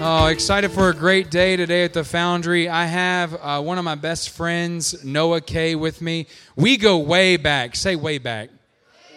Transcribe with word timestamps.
Oh, 0.00 0.26
excited 0.26 0.70
for 0.70 0.90
a 0.90 0.94
great 0.94 1.28
day 1.28 1.56
today 1.56 1.82
at 1.82 1.92
the 1.92 2.04
Foundry. 2.04 2.68
I 2.68 2.84
have 2.84 3.34
uh, 3.34 3.60
one 3.60 3.78
of 3.78 3.84
my 3.84 3.96
best 3.96 4.30
friends, 4.30 5.04
Noah 5.04 5.40
Kay, 5.40 5.74
with 5.74 6.00
me. 6.00 6.28
We 6.54 6.76
go 6.76 6.98
way 6.98 7.36
back. 7.36 7.74
Say 7.74 7.96
way 7.96 8.18
back. 8.18 8.50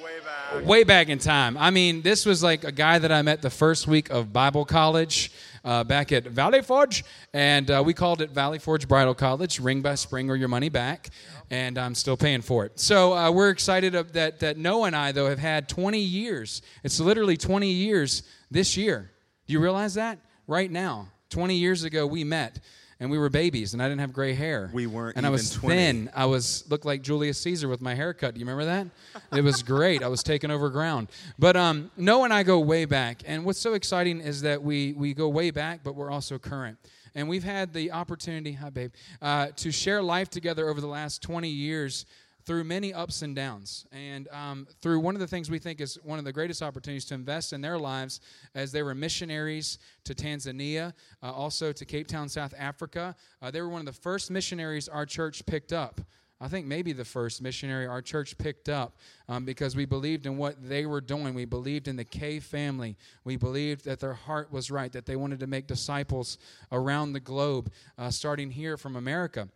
Way 0.03 0.11
back. 0.25 0.65
Way 0.65 0.83
back 0.83 1.09
in 1.09 1.19
time. 1.19 1.55
I 1.55 1.69
mean, 1.69 2.01
this 2.01 2.25
was 2.25 2.41
like 2.41 2.63
a 2.63 2.71
guy 2.71 2.97
that 2.97 3.11
I 3.11 3.21
met 3.21 3.43
the 3.43 3.51
first 3.51 3.85
week 3.85 4.09
of 4.09 4.33
Bible 4.33 4.65
college 4.65 5.31
uh, 5.63 5.83
back 5.83 6.11
at 6.11 6.23
Valley 6.23 6.63
Forge, 6.63 7.05
and 7.31 7.69
uh, 7.69 7.83
we 7.85 7.93
called 7.93 8.19
it 8.19 8.31
Valley 8.31 8.57
Forge 8.57 8.87
Bridal 8.87 9.13
College. 9.13 9.59
Ring 9.59 9.83
by 9.83 9.93
spring 9.93 10.31
or 10.31 10.35
your 10.35 10.49
money 10.49 10.69
back, 10.69 11.11
and 11.51 11.77
I'm 11.77 11.93
still 11.93 12.17
paying 12.17 12.41
for 12.41 12.65
it. 12.65 12.79
So 12.79 13.13
uh, 13.13 13.29
we're 13.29 13.51
excited 13.51 13.93
that 13.93 14.39
that 14.39 14.57
Noah 14.57 14.87
and 14.87 14.95
I 14.95 15.11
though 15.11 15.29
have 15.29 15.37
had 15.37 15.69
20 15.69 15.99
years. 15.99 16.63
It's 16.83 16.99
literally 16.99 17.37
20 17.37 17.69
years 17.69 18.23
this 18.49 18.75
year. 18.75 19.11
Do 19.45 19.53
you 19.53 19.59
realize 19.59 19.93
that? 19.93 20.17
Right 20.47 20.71
now, 20.71 21.07
20 21.29 21.55
years 21.55 21.83
ago, 21.83 22.05
we 22.05 22.23
met 22.23 22.59
and 23.01 23.09
we 23.09 23.17
were 23.17 23.29
babies, 23.29 23.73
and 23.73 23.81
I 23.81 23.87
didn't 23.87 24.01
have 24.01 24.13
gray 24.13 24.35
hair. 24.35 24.69
We 24.71 24.85
weren't 24.85 25.17
and 25.17 25.25
I 25.25 25.29
was 25.31 25.49
20. 25.53 25.75
thin. 25.75 26.09
I 26.15 26.25
was 26.25 26.63
looked 26.69 26.85
like 26.85 27.01
Julius 27.01 27.39
Caesar 27.39 27.67
with 27.67 27.81
my 27.81 27.95
haircut. 27.95 28.35
Do 28.35 28.39
you 28.39 28.45
remember 28.45 28.65
that? 28.65 28.87
It 29.35 29.43
was 29.43 29.63
great. 29.63 30.03
I 30.03 30.07
was 30.07 30.21
taking 30.21 30.51
over 30.51 30.69
ground. 30.69 31.07
But 31.39 31.57
um, 31.57 31.89
Noah 31.97 32.25
and 32.25 32.33
I 32.33 32.43
go 32.43 32.59
way 32.59 32.85
back, 32.85 33.23
and 33.25 33.43
what's 33.43 33.59
so 33.59 33.73
exciting 33.73 34.21
is 34.21 34.41
that 34.41 34.61
we 34.61 34.93
we 34.93 35.15
go 35.15 35.29
way 35.29 35.49
back, 35.49 35.81
but 35.83 35.95
we're 35.95 36.11
also 36.11 36.37
current. 36.37 36.77
And 37.15 37.27
we've 37.27 37.43
had 37.43 37.73
the 37.73 37.91
opportunity, 37.91 38.53
hi 38.53 38.69
babe, 38.69 38.91
uh, 39.21 39.47
to 39.57 39.71
share 39.71 40.01
life 40.03 40.29
together 40.29 40.69
over 40.69 40.79
the 40.79 40.87
last 40.87 41.21
20 41.23 41.49
years 41.49 42.05
through 42.51 42.65
many 42.65 42.93
ups 42.93 43.21
and 43.21 43.33
downs, 43.33 43.85
and 43.93 44.27
um, 44.27 44.67
through 44.81 44.99
one 44.99 45.15
of 45.15 45.21
the 45.21 45.27
things 45.27 45.49
we 45.49 45.57
think 45.57 45.79
is 45.79 45.97
one 46.03 46.19
of 46.19 46.25
the 46.25 46.33
greatest 46.33 46.61
opportunities 46.61 47.05
to 47.05 47.13
invest 47.13 47.53
in 47.53 47.61
their 47.61 47.77
lives 47.77 48.19
as 48.55 48.73
they 48.73 48.83
were 48.83 48.93
missionaries 48.93 49.79
to 50.03 50.13
Tanzania, 50.13 50.91
uh, 51.23 51.31
also 51.31 51.71
to 51.71 51.85
Cape 51.85 52.07
Town, 52.07 52.27
South 52.27 52.53
Africa. 52.59 53.15
Uh, 53.41 53.51
they 53.51 53.61
were 53.61 53.69
one 53.69 53.79
of 53.79 53.85
the 53.85 53.93
first 53.93 54.29
missionaries 54.29 54.89
our 54.89 55.05
church 55.05 55.45
picked 55.45 55.71
up. 55.71 56.01
I 56.41 56.49
think 56.49 56.67
maybe 56.67 56.91
the 56.91 57.05
first 57.05 57.41
missionary 57.41 57.87
our 57.87 58.01
church 58.01 58.37
picked 58.37 58.67
up 58.67 58.97
um, 59.29 59.45
because 59.45 59.73
we 59.73 59.85
believed 59.85 60.25
in 60.25 60.35
what 60.35 60.57
they 60.61 60.85
were 60.85 60.99
doing. 60.99 61.33
We 61.33 61.45
believed 61.45 61.87
in 61.87 61.95
the 61.95 62.03
K 62.03 62.41
family. 62.41 62.97
We 63.23 63.37
believed 63.37 63.85
that 63.85 64.01
their 64.01 64.13
heart 64.13 64.51
was 64.51 64.69
right, 64.69 64.91
that 64.91 65.05
they 65.05 65.15
wanted 65.15 65.39
to 65.39 65.47
make 65.47 65.67
disciples 65.67 66.37
around 66.69 67.13
the 67.13 67.21
globe, 67.21 67.71
uh, 67.97 68.09
starting 68.09 68.51
here 68.51 68.75
from 68.75 68.97
America. 68.97 69.47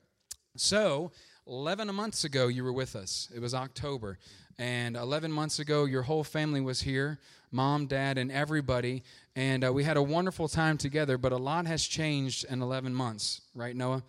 So, 0.56 1.12
11 1.48 1.94
months 1.94 2.24
ago, 2.24 2.48
you 2.48 2.64
were 2.64 2.74
with 2.74 2.96
us. 2.96 3.30
It 3.34 3.40
was 3.40 3.54
October. 3.54 4.18
And 4.58 4.96
11 4.96 5.32
months 5.32 5.60
ago, 5.60 5.86
your 5.86 6.02
whole 6.02 6.24
family 6.24 6.62
was 6.62 6.82
here 6.82 7.20
mom, 7.52 7.86
dad, 7.86 8.18
and 8.18 8.32
everybody. 8.32 9.02
And 9.36 9.64
uh, 9.64 9.72
we 9.72 9.86
had 9.86 9.96
a 9.96 10.04
wonderful 10.04 10.50
time 10.50 10.78
together, 10.78 11.18
but 11.18 11.32
a 11.32 11.38
lot 11.38 11.66
has 11.68 11.86
changed 11.86 12.46
in 12.50 12.62
11 12.62 12.94
months, 12.94 13.42
right, 13.54 13.74
Noah? 13.74 14.04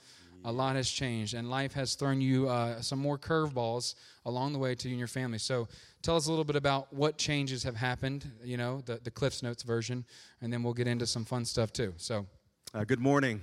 A 0.44 0.50
lot 0.50 0.74
has 0.74 0.90
changed, 0.90 1.34
and 1.34 1.48
life 1.48 1.72
has 1.74 1.94
thrown 1.94 2.20
you 2.20 2.48
uh, 2.48 2.80
some 2.80 2.98
more 2.98 3.18
curveballs 3.18 3.94
along 4.24 4.52
the 4.52 4.58
way 4.58 4.74
to 4.74 4.88
you 4.88 4.94
and 4.94 4.98
your 4.98 5.08
family. 5.08 5.38
So, 5.38 5.68
tell 6.02 6.16
us 6.16 6.26
a 6.26 6.30
little 6.30 6.44
bit 6.44 6.56
about 6.56 6.92
what 6.92 7.18
changes 7.18 7.62
have 7.64 7.76
happened, 7.76 8.30
you 8.44 8.56
know, 8.56 8.80
the, 8.84 9.00
the 9.02 9.10
Cliffs 9.10 9.42
Notes 9.42 9.62
version, 9.62 10.04
and 10.40 10.52
then 10.52 10.62
we'll 10.62 10.74
get 10.74 10.86
into 10.86 11.06
some 11.06 11.24
fun 11.24 11.44
stuff 11.44 11.72
too. 11.72 11.94
So, 11.96 12.26
Uh, 12.74 12.84
good 12.84 13.00
morning. 13.00 13.40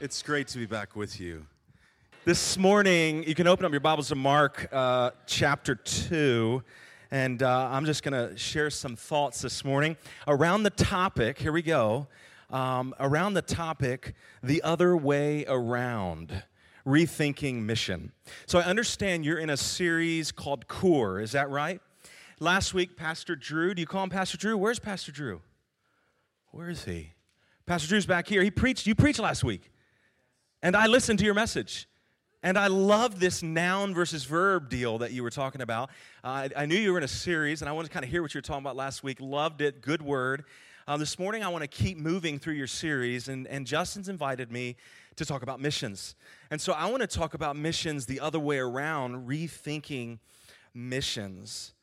It's 0.00 0.22
great 0.22 0.48
to 0.48 0.58
be 0.58 0.66
back 0.66 0.96
with 0.96 1.20
you. 1.20 1.46
This 2.24 2.56
morning, 2.56 3.24
you 3.24 3.34
can 3.34 3.48
open 3.48 3.66
up 3.66 3.72
your 3.72 3.80
Bibles 3.80 4.06
to 4.10 4.14
Mark 4.14 4.68
uh, 4.70 5.10
chapter 5.26 5.74
2, 5.74 6.62
and 7.10 7.42
uh, 7.42 7.68
I'm 7.68 7.84
just 7.84 8.04
going 8.04 8.12
to 8.12 8.38
share 8.38 8.70
some 8.70 8.94
thoughts 8.94 9.42
this 9.42 9.64
morning 9.64 9.96
around 10.28 10.62
the 10.62 10.70
topic. 10.70 11.36
Here 11.36 11.50
we 11.50 11.62
go. 11.62 12.06
Um, 12.48 12.94
around 13.00 13.34
the 13.34 13.42
topic, 13.42 14.14
the 14.40 14.62
other 14.62 14.96
way 14.96 15.44
around, 15.48 16.44
rethinking 16.86 17.64
mission. 17.64 18.12
So 18.46 18.60
I 18.60 18.62
understand 18.62 19.24
you're 19.24 19.40
in 19.40 19.50
a 19.50 19.56
series 19.56 20.30
called 20.30 20.68
Core, 20.68 21.18
is 21.18 21.32
that 21.32 21.50
right? 21.50 21.80
Last 22.38 22.72
week, 22.72 22.96
Pastor 22.96 23.34
Drew, 23.34 23.74
do 23.74 23.80
you 23.80 23.86
call 23.86 24.04
him 24.04 24.10
Pastor 24.10 24.38
Drew? 24.38 24.56
Where's 24.56 24.78
Pastor 24.78 25.10
Drew? 25.10 25.40
Where 26.52 26.70
is 26.70 26.84
he? 26.84 27.14
Pastor 27.66 27.88
Drew's 27.88 28.06
back 28.06 28.28
here. 28.28 28.44
He 28.44 28.50
preached, 28.52 28.86
you 28.86 28.94
preached 28.94 29.18
last 29.18 29.42
week. 29.42 29.72
And 30.62 30.76
I 30.76 30.86
listened 30.86 31.18
to 31.18 31.24
your 31.24 31.34
message. 31.34 31.88
And 32.44 32.58
I 32.58 32.66
love 32.66 33.20
this 33.20 33.40
noun 33.40 33.94
versus 33.94 34.24
verb 34.24 34.68
deal 34.68 34.98
that 34.98 35.12
you 35.12 35.22
were 35.22 35.30
talking 35.30 35.60
about. 35.60 35.90
Uh, 36.24 36.48
I, 36.56 36.62
I 36.62 36.66
knew 36.66 36.74
you 36.74 36.90
were 36.90 36.98
in 36.98 37.04
a 37.04 37.08
series, 37.08 37.62
and 37.62 37.68
I 37.68 37.72
wanted 37.72 37.88
to 37.88 37.94
kind 37.94 38.04
of 38.04 38.10
hear 38.10 38.20
what 38.20 38.34
you 38.34 38.38
were 38.38 38.42
talking 38.42 38.64
about 38.64 38.74
last 38.74 39.04
week. 39.04 39.18
Loved 39.20 39.60
it. 39.60 39.80
Good 39.80 40.02
word. 40.02 40.44
Uh, 40.88 40.96
this 40.96 41.20
morning, 41.20 41.44
I 41.44 41.48
want 41.48 41.62
to 41.62 41.68
keep 41.68 41.98
moving 41.98 42.40
through 42.40 42.54
your 42.54 42.66
series, 42.66 43.28
and, 43.28 43.46
and 43.46 43.64
Justin's 43.64 44.08
invited 44.08 44.50
me 44.50 44.74
to 45.14 45.24
talk 45.24 45.42
about 45.42 45.60
missions. 45.60 46.16
And 46.50 46.60
so 46.60 46.72
I 46.72 46.86
want 46.90 47.02
to 47.02 47.06
talk 47.06 47.34
about 47.34 47.54
missions 47.54 48.06
the 48.06 48.18
other 48.18 48.40
way 48.40 48.58
around, 48.58 49.28
rethinking 49.28 50.18
missions. 50.74 51.74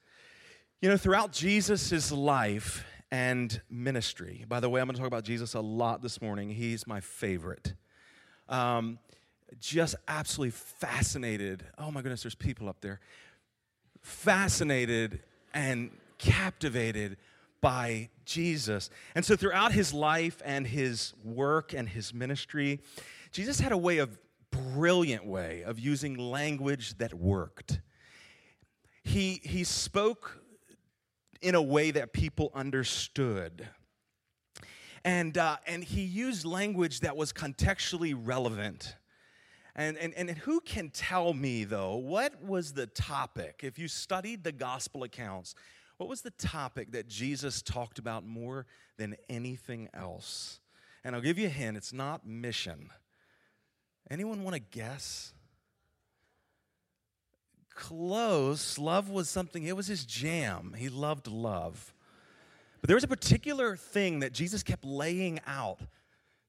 You 0.81 0.89
know, 0.89 0.97
throughout 0.97 1.31
Jesus' 1.31 2.11
life 2.11 2.83
and 3.11 3.61
ministry, 3.69 4.43
by 4.49 4.59
the 4.59 4.69
way, 4.69 4.81
I'm 4.81 4.87
going 4.87 4.95
to 4.95 4.99
talk 4.99 5.07
about 5.07 5.23
Jesus 5.23 5.53
a 5.53 5.61
lot 5.61 6.01
this 6.01 6.21
morning. 6.21 6.49
He's 6.49 6.85
my 6.85 6.99
favorite. 6.99 7.75
Um, 8.49 8.99
just 9.59 9.95
absolutely 10.07 10.51
fascinated. 10.51 11.65
Oh 11.77 11.91
my 11.91 12.01
goodness, 12.01 12.23
there's 12.23 12.35
people 12.35 12.69
up 12.69 12.81
there. 12.81 12.99
Fascinated 14.01 15.21
and 15.53 15.91
captivated 16.17 17.17
by 17.61 18.09
Jesus. 18.25 18.89
And 19.15 19.25
so 19.25 19.35
throughout 19.35 19.71
his 19.71 19.93
life 19.93 20.41
and 20.45 20.65
his 20.65 21.13
work 21.23 21.73
and 21.73 21.89
his 21.89 22.13
ministry, 22.13 22.79
Jesus 23.31 23.59
had 23.59 23.71
a 23.71 23.77
way 23.77 23.97
of 23.97 24.17
brilliant 24.51 25.25
way 25.25 25.63
of 25.63 25.79
using 25.79 26.17
language 26.17 26.97
that 26.97 27.13
worked. 27.13 27.81
He 29.03 29.41
he 29.43 29.63
spoke 29.63 30.39
in 31.41 31.55
a 31.55 31.61
way 31.61 31.91
that 31.91 32.13
people 32.13 32.51
understood. 32.53 33.67
And, 35.05 35.37
uh, 35.37 35.57
and 35.65 35.83
he 35.83 36.01
used 36.01 36.45
language 36.45 37.01
that 37.01 37.15
was 37.15 37.31
contextually 37.31 38.13
relevant. 38.15 38.95
And, 39.79 39.97
and, 39.97 40.13
and 40.13 40.29
who 40.31 40.59
can 40.59 40.89
tell 40.89 41.33
me, 41.33 41.63
though, 41.63 41.95
what 41.95 42.43
was 42.43 42.73
the 42.73 42.85
topic? 42.85 43.61
If 43.63 43.79
you 43.79 43.87
studied 43.87 44.43
the 44.43 44.51
gospel 44.51 45.03
accounts, 45.03 45.55
what 45.95 46.09
was 46.09 46.19
the 46.19 46.31
topic 46.31 46.91
that 46.91 47.07
Jesus 47.07 47.61
talked 47.61 47.97
about 47.97 48.25
more 48.25 48.65
than 48.97 49.15
anything 49.29 49.87
else? 49.93 50.59
And 51.05 51.15
I'll 51.15 51.21
give 51.21 51.39
you 51.39 51.47
a 51.47 51.49
hint 51.49 51.77
it's 51.77 51.93
not 51.93 52.27
mission. 52.27 52.89
Anyone 54.11 54.43
want 54.43 54.55
to 54.55 54.59
guess? 54.59 55.33
Close. 57.73 58.77
Love 58.77 59.09
was 59.09 59.29
something, 59.29 59.63
it 59.63 59.77
was 59.77 59.87
his 59.87 60.03
jam. 60.03 60.75
He 60.77 60.89
loved 60.89 61.25
love. 61.25 61.93
But 62.81 62.89
there 62.89 62.97
was 62.97 63.05
a 63.05 63.07
particular 63.07 63.77
thing 63.77 64.19
that 64.19 64.33
Jesus 64.33 64.61
kept 64.61 64.83
laying 64.83 65.39
out 65.47 65.79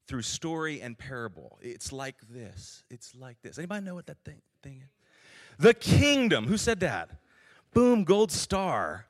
through 0.07 0.23
story 0.23 0.81
and 0.81 0.99
parable. 0.99 1.59
It's 1.61 1.93
like 1.93 2.17
this. 2.29 2.85
It's 2.91 3.15
like 3.15 3.41
this. 3.43 3.59
Anybody 3.59 3.85
know 3.85 3.95
what 3.95 4.07
that 4.07 4.25
thing, 4.25 4.43
thing 4.63 4.83
is? 4.85 4.91
The 5.59 5.75
kingdom. 5.75 6.47
Who 6.47 6.57
said 6.57 6.81
that? 6.81 7.11
Boom, 7.73 8.05
gold 8.05 8.33
star. 8.33 9.07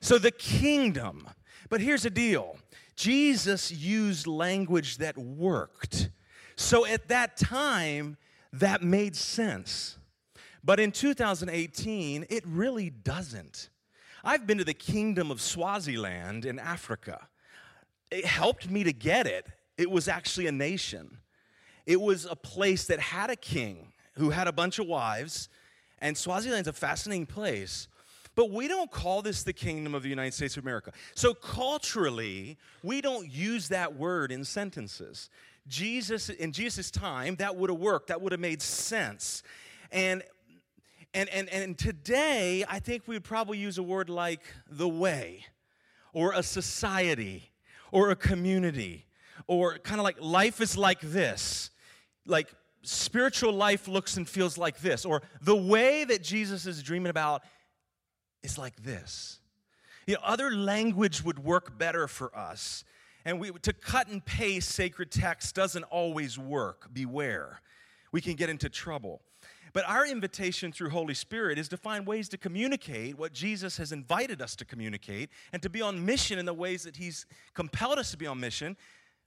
So 0.00 0.18
the 0.18 0.30
kingdom. 0.30 1.28
But 1.68 1.80
here's 1.80 2.02
the 2.02 2.10
deal 2.10 2.58
Jesus 2.96 3.70
used 3.70 4.26
language 4.26 4.98
that 4.98 5.16
worked. 5.16 6.10
So 6.56 6.86
at 6.86 7.08
that 7.08 7.36
time, 7.36 8.16
that 8.52 8.82
made 8.82 9.16
sense. 9.16 9.98
But 10.62 10.80
in 10.80 10.92
2018, 10.92 12.26
it 12.30 12.44
really 12.46 12.90
doesn't. 12.90 13.68
I've 14.22 14.46
been 14.46 14.58
to 14.58 14.64
the 14.64 14.74
kingdom 14.74 15.30
of 15.30 15.40
Swaziland 15.40 16.46
in 16.46 16.58
Africa. 16.58 17.28
It 18.14 18.24
helped 18.24 18.70
me 18.70 18.84
to 18.84 18.92
get 18.92 19.26
it. 19.26 19.46
It 19.76 19.90
was 19.90 20.08
actually 20.08 20.46
a 20.46 20.52
nation. 20.52 21.18
It 21.84 22.00
was 22.00 22.24
a 22.24 22.36
place 22.36 22.86
that 22.86 23.00
had 23.00 23.30
a 23.30 23.36
king 23.36 23.92
who 24.14 24.30
had 24.30 24.46
a 24.46 24.52
bunch 24.52 24.78
of 24.78 24.86
wives, 24.86 25.48
and 25.98 26.16
Swaziland's 26.16 26.68
a 26.68 26.72
fascinating 26.72 27.26
place. 27.26 27.88
But 28.36 28.50
we 28.50 28.68
don't 28.68 28.90
call 28.90 29.22
this 29.22 29.42
the 29.42 29.52
kingdom 29.52 29.94
of 29.94 30.02
the 30.02 30.08
United 30.08 30.34
States 30.34 30.56
of 30.56 30.64
America. 30.64 30.92
So 31.14 31.34
culturally, 31.34 32.56
we 32.82 33.00
don't 33.00 33.30
use 33.30 33.68
that 33.68 33.96
word 33.96 34.32
in 34.32 34.44
sentences. 34.44 35.30
Jesus, 35.66 36.28
in 36.28 36.52
Jesus' 36.52 36.90
time, 36.90 37.36
that 37.36 37.56
would 37.56 37.70
have 37.70 37.78
worked, 37.78 38.08
that 38.08 38.20
would 38.20 38.32
have 38.32 38.40
made 38.40 38.62
sense. 38.62 39.42
And 39.90 40.22
and, 41.14 41.28
and, 41.28 41.48
and 41.50 41.78
today, 41.78 42.64
I 42.68 42.80
think 42.80 43.04
we 43.06 43.14
would 43.14 43.22
probably 43.22 43.56
use 43.56 43.78
a 43.78 43.84
word 43.84 44.10
like 44.10 44.40
the 44.68 44.88
way, 44.88 45.46
or 46.12 46.32
a 46.32 46.42
society, 46.42 47.52
or 47.94 48.10
a 48.10 48.16
community, 48.16 49.06
or 49.46 49.78
kind 49.78 50.00
of 50.00 50.04
like 50.04 50.16
life 50.20 50.60
is 50.60 50.76
like 50.76 51.00
this. 51.00 51.70
Like 52.26 52.52
spiritual 52.82 53.52
life 53.52 53.86
looks 53.86 54.16
and 54.16 54.28
feels 54.28 54.58
like 54.58 54.80
this, 54.80 55.04
or 55.04 55.22
the 55.40 55.54
way 55.54 56.02
that 56.02 56.20
Jesus 56.20 56.66
is 56.66 56.82
dreaming 56.82 57.10
about 57.10 57.44
is 58.42 58.58
like 58.58 58.74
this. 58.82 59.38
You 60.08 60.14
know, 60.14 60.20
other 60.24 60.50
language 60.50 61.22
would 61.22 61.38
work 61.38 61.78
better 61.78 62.08
for 62.08 62.36
us. 62.36 62.82
And 63.24 63.38
we, 63.38 63.52
to 63.52 63.72
cut 63.72 64.08
and 64.08 64.22
paste 64.22 64.70
sacred 64.70 65.12
text 65.12 65.54
doesn't 65.54 65.84
always 65.84 66.36
work. 66.36 66.92
Beware. 66.92 67.60
We 68.10 68.20
can 68.20 68.34
get 68.34 68.50
into 68.50 68.68
trouble. 68.68 69.22
But 69.74 69.88
our 69.88 70.06
invitation 70.06 70.70
through 70.70 70.90
Holy 70.90 71.14
Spirit 71.14 71.58
is 71.58 71.68
to 71.68 71.76
find 71.76 72.06
ways 72.06 72.28
to 72.30 72.38
communicate 72.38 73.18
what 73.18 73.32
Jesus 73.32 73.76
has 73.76 73.90
invited 73.90 74.40
us 74.40 74.54
to 74.56 74.64
communicate 74.64 75.30
and 75.52 75.60
to 75.62 75.68
be 75.68 75.82
on 75.82 76.06
mission 76.06 76.38
in 76.38 76.46
the 76.46 76.54
ways 76.54 76.84
that 76.84 76.96
He's 76.96 77.26
compelled 77.54 77.98
us 77.98 78.12
to 78.12 78.16
be 78.16 78.26
on 78.26 78.38
mission, 78.38 78.76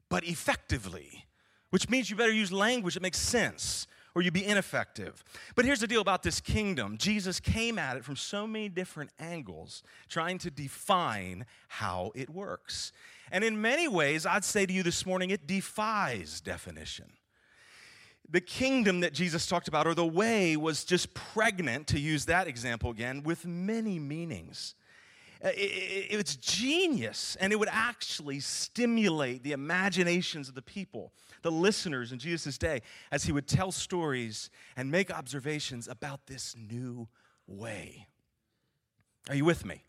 but 0.09 0.23
effectively, 0.23 1.25
which 1.69 1.89
means 1.89 2.09
you 2.09 2.15
better 2.15 2.31
use 2.31 2.51
language 2.51 2.93
that 2.93 3.03
makes 3.03 3.19
sense 3.19 3.87
or 4.15 4.21
you'd 4.21 4.33
be 4.33 4.45
ineffective. 4.45 5.21
But 5.53 5.65
here's 5.65 5.81
the 5.81 5.87
deal 5.87 6.01
about 6.01 6.23
this 6.23 6.39
kingdom 6.39 6.97
Jesus 6.97 7.41
came 7.41 7.77
at 7.77 7.97
it 7.97 8.05
from 8.05 8.15
so 8.15 8.47
many 8.47 8.69
different 8.69 9.11
angles, 9.19 9.83
trying 10.07 10.37
to 10.39 10.49
define 10.49 11.45
how 11.67 12.13
it 12.15 12.29
works. 12.29 12.93
And 13.33 13.43
in 13.43 13.61
many 13.61 13.89
ways, 13.89 14.25
I'd 14.25 14.45
say 14.45 14.65
to 14.65 14.71
you 14.71 14.81
this 14.81 15.05
morning, 15.05 15.29
it 15.29 15.45
defies 15.45 16.39
definition 16.39 17.11
the 18.29 18.41
kingdom 18.41 18.99
that 18.99 19.13
Jesus 19.13 19.47
talked 19.47 19.67
about, 19.67 19.87
or 19.87 19.93
the 19.93 20.05
way, 20.05 20.57
was 20.57 20.83
just 20.83 21.13
pregnant, 21.13 21.87
to 21.87 21.99
use 21.99 22.25
that 22.25 22.47
example 22.47 22.91
again, 22.91 23.23
with 23.23 23.45
many 23.45 23.99
meanings. 23.99 24.75
It's 25.41 26.35
genius, 26.35 27.37
and 27.39 27.53
it 27.53 27.57
would 27.57 27.69
actually 27.71 28.39
stimulate 28.39 29.43
the 29.43 29.51
imaginations 29.51 30.49
of 30.49 30.55
the 30.55 30.61
people, 30.61 31.13
the 31.43 31.51
listeners 31.51 32.11
in 32.11 32.19
Jesus' 32.19 32.57
day, 32.57 32.81
as 33.11 33.23
he 33.23 33.31
would 33.31 33.47
tell 33.47 33.71
stories 33.71 34.49
and 34.75 34.91
make 34.91 35.11
observations 35.11 35.87
about 35.87 36.25
this 36.25 36.55
new 36.57 37.07
way. 37.45 38.07
Are 39.29 39.35
you 39.35 39.45
with 39.45 39.63
me? 39.63 39.83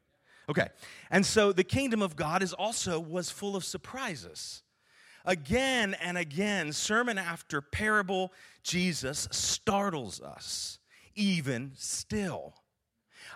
Okay. 0.49 0.69
And 1.11 1.25
so 1.25 1.52
the 1.52 1.64
kingdom 1.64 2.02
of 2.02 2.14
God 2.14 2.43
is 2.43 2.52
also 2.52 3.00
was 3.00 3.31
full 3.31 3.56
of 3.56 3.64
surprises. 3.64 4.62
Again 5.29 5.95
and 6.01 6.17
again, 6.17 6.73
sermon 6.73 7.19
after 7.19 7.61
parable, 7.61 8.33
Jesus 8.63 9.29
startles 9.31 10.23
us, 10.23 10.79
even 11.15 11.73
still. 11.77 12.55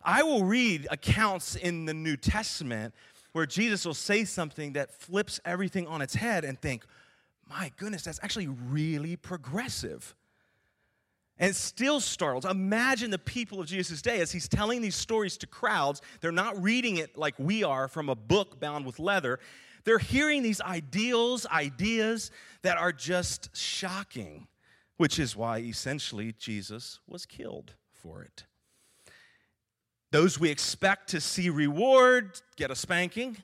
I 0.03 0.23
will 0.23 0.43
read 0.43 0.89
accounts 0.91 1.55
in 1.55 1.85
the 1.85 1.93
New 1.93 2.17
Testament 2.17 2.95
where 3.33 3.45
Jesus 3.45 3.85
will 3.85 3.93
say 3.93 4.25
something 4.25 4.73
that 4.73 4.91
flips 4.91 5.39
everything 5.45 5.87
on 5.87 6.01
its 6.01 6.15
head 6.15 6.47
and 6.47 6.59
think, 6.59 6.87
my 7.47 7.71
goodness, 7.77 8.05
that's 8.05 8.21
actually 8.23 8.49
really 8.49 9.17
progressive. 9.17 10.15
And 11.39 11.55
still 11.55 12.01
startles. 12.01 12.47
Imagine 12.47 13.11
the 13.11 13.19
people 13.19 13.61
of 13.61 13.67
Jesus' 13.67 14.01
day 14.01 14.21
as 14.21 14.33
he's 14.33 14.49
telling 14.49 14.81
these 14.81 14.95
stories 14.95 15.37
to 15.39 15.47
crowds. 15.47 16.01
They're 16.23 16.33
not 16.33 16.63
reading 16.63 16.97
it 16.97 17.19
like 17.19 17.35
we 17.39 17.65
are 17.65 17.87
from 17.87 18.09
a 18.09 18.15
book 18.15 18.59
bound 18.59 18.87
with 18.87 18.99
leather. 18.99 19.41
They're 19.85 19.99
hearing 19.99 20.43
these 20.43 20.61
ideals, 20.61 21.47
ideas 21.47 22.31
that 22.63 22.79
are 22.79 22.93
just 22.93 23.57
shocking, 23.57 24.47
which 24.97 25.19
is 25.19 25.35
why 25.37 25.59
essentially 25.59 26.35
Jesus 26.39 27.01
was 27.07 27.27
killed 27.27 27.75
for 27.91 28.23
it. 28.23 28.45
Those 30.11 30.39
we 30.39 30.51
expect 30.51 31.09
to 31.11 31.21
see 31.21 31.49
reward 31.49 32.41
get 32.57 32.71
a 32.71 32.77
spanking. 32.77 33.39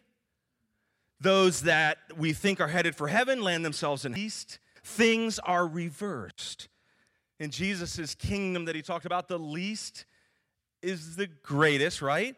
Those 1.21 1.63
that 1.63 1.99
we 2.17 2.33
think 2.33 2.61
are 2.61 2.69
headed 2.69 2.95
for 2.95 3.09
heaven 3.09 3.43
land 3.43 3.65
themselves 3.65 4.05
in 4.05 4.17
east. 4.17 4.59
Things 4.85 5.39
are 5.41 5.67
reversed. 5.67 6.69
In 7.41 7.51
Jesus' 7.51 8.15
kingdom 8.15 8.67
that 8.67 8.77
he 8.77 8.83
talked 8.83 9.07
about, 9.07 9.29
the 9.29 9.39
least 9.39 10.05
is 10.83 11.17
the 11.17 11.27
greatest, 11.27 12.03
right? 12.03 12.37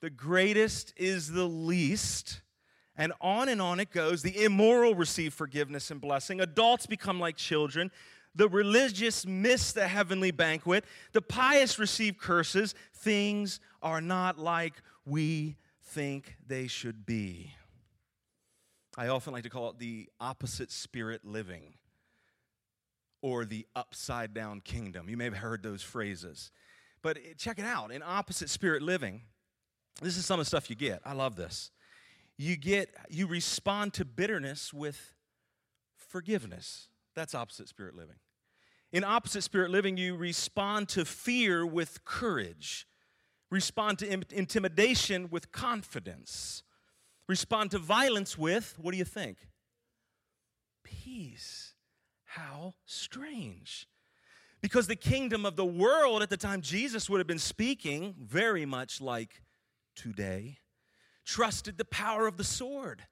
The 0.00 0.10
greatest 0.10 0.94
is 0.96 1.30
the 1.30 1.44
least. 1.44 2.40
And 2.96 3.12
on 3.20 3.48
and 3.48 3.62
on 3.62 3.80
it 3.80 3.90
goes. 3.90 4.22
The 4.22 4.44
immoral 4.44 4.94
receive 4.94 5.32
forgiveness 5.32 5.90
and 5.90 6.00
blessing. 6.00 6.40
Adults 6.40 6.86
become 6.86 7.18
like 7.18 7.36
children. 7.36 7.90
The 8.34 8.48
religious 8.48 9.26
miss 9.26 9.72
the 9.72 9.88
heavenly 9.88 10.30
banquet. 10.30 10.84
The 11.12 11.22
pious 11.22 11.78
receive 11.78 12.18
curses. 12.18 12.74
Things 12.94 13.60
are 13.82 14.00
not 14.00 14.38
like 14.38 14.74
we 15.04 15.56
think 15.82 16.36
they 16.46 16.66
should 16.66 17.04
be. 17.06 17.54
I 18.96 19.08
often 19.08 19.32
like 19.32 19.44
to 19.44 19.50
call 19.50 19.70
it 19.70 19.78
the 19.78 20.08
opposite 20.20 20.70
spirit 20.70 21.24
living 21.24 21.74
or 23.22 23.44
the 23.44 23.66
upside 23.74 24.34
down 24.34 24.60
kingdom. 24.60 25.08
You 25.08 25.16
may 25.16 25.24
have 25.24 25.34
heard 25.34 25.62
those 25.62 25.82
phrases. 25.82 26.50
But 27.02 27.18
check 27.38 27.58
it 27.58 27.64
out 27.64 27.90
in 27.90 28.02
opposite 28.02 28.50
spirit 28.50 28.82
living, 28.82 29.22
this 30.00 30.16
is 30.16 30.26
some 30.26 30.38
of 30.38 30.46
the 30.46 30.48
stuff 30.48 30.68
you 30.70 30.76
get. 30.76 31.00
I 31.04 31.12
love 31.14 31.36
this 31.36 31.70
you 32.38 32.56
get 32.56 32.94
you 33.08 33.26
respond 33.26 33.94
to 33.94 34.04
bitterness 34.04 34.72
with 34.72 35.14
forgiveness. 35.96 36.88
That's 37.14 37.34
opposite 37.34 37.68
spirit 37.68 37.94
living. 37.94 38.16
In 38.92 39.04
opposite 39.04 39.42
spirit 39.42 39.70
living 39.70 39.96
you 39.96 40.16
respond 40.16 40.88
to 40.90 41.04
fear 41.04 41.64
with 41.64 42.04
courage. 42.04 42.86
Respond 43.50 43.98
to 43.98 44.10
intimidation 44.30 45.28
with 45.30 45.52
confidence. 45.52 46.62
Respond 47.28 47.70
to 47.72 47.78
violence 47.78 48.36
with 48.36 48.76
what 48.78 48.92
do 48.92 48.98
you 48.98 49.04
think? 49.04 49.48
Peace. 50.84 51.74
How 52.24 52.74
strange. 52.86 53.86
Because 54.62 54.86
the 54.86 54.96
kingdom 54.96 55.44
of 55.44 55.56
the 55.56 55.64
world 55.64 56.22
at 56.22 56.30
the 56.30 56.36
time 56.36 56.62
Jesus 56.62 57.10
would 57.10 57.18
have 57.18 57.26
been 57.26 57.38
speaking 57.38 58.14
very 58.18 58.64
much 58.64 59.00
like 59.00 59.42
today 59.94 60.58
trusted 61.24 61.78
the 61.78 61.84
power 61.84 62.26
of 62.26 62.36
the 62.36 62.44
sword. 62.44 63.04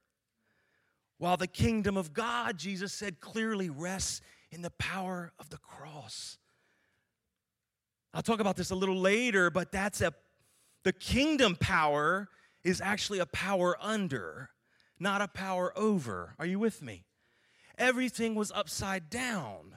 While 1.18 1.36
the 1.36 1.46
kingdom 1.46 1.96
of 1.96 2.12
God, 2.12 2.58
Jesus 2.58 2.92
said, 2.92 3.20
clearly 3.20 3.68
rests 3.68 4.22
in 4.50 4.62
the 4.62 4.70
power 4.70 5.32
of 5.38 5.50
the 5.50 5.58
cross. 5.58 6.38
I'll 8.12 8.22
talk 8.22 8.40
about 8.40 8.56
this 8.56 8.70
a 8.70 8.74
little 8.74 8.98
later, 8.98 9.50
but 9.50 9.70
that's 9.70 10.00
a 10.00 10.12
the 10.82 10.92
kingdom 10.92 11.56
power 11.56 12.28
is 12.64 12.80
actually 12.80 13.18
a 13.18 13.26
power 13.26 13.76
under, 13.80 14.50
not 14.98 15.20
a 15.20 15.28
power 15.28 15.76
over. 15.76 16.34
Are 16.38 16.46
you 16.46 16.58
with 16.58 16.82
me? 16.82 17.04
Everything 17.76 18.34
was 18.34 18.50
upside 18.52 19.10
down. 19.10 19.76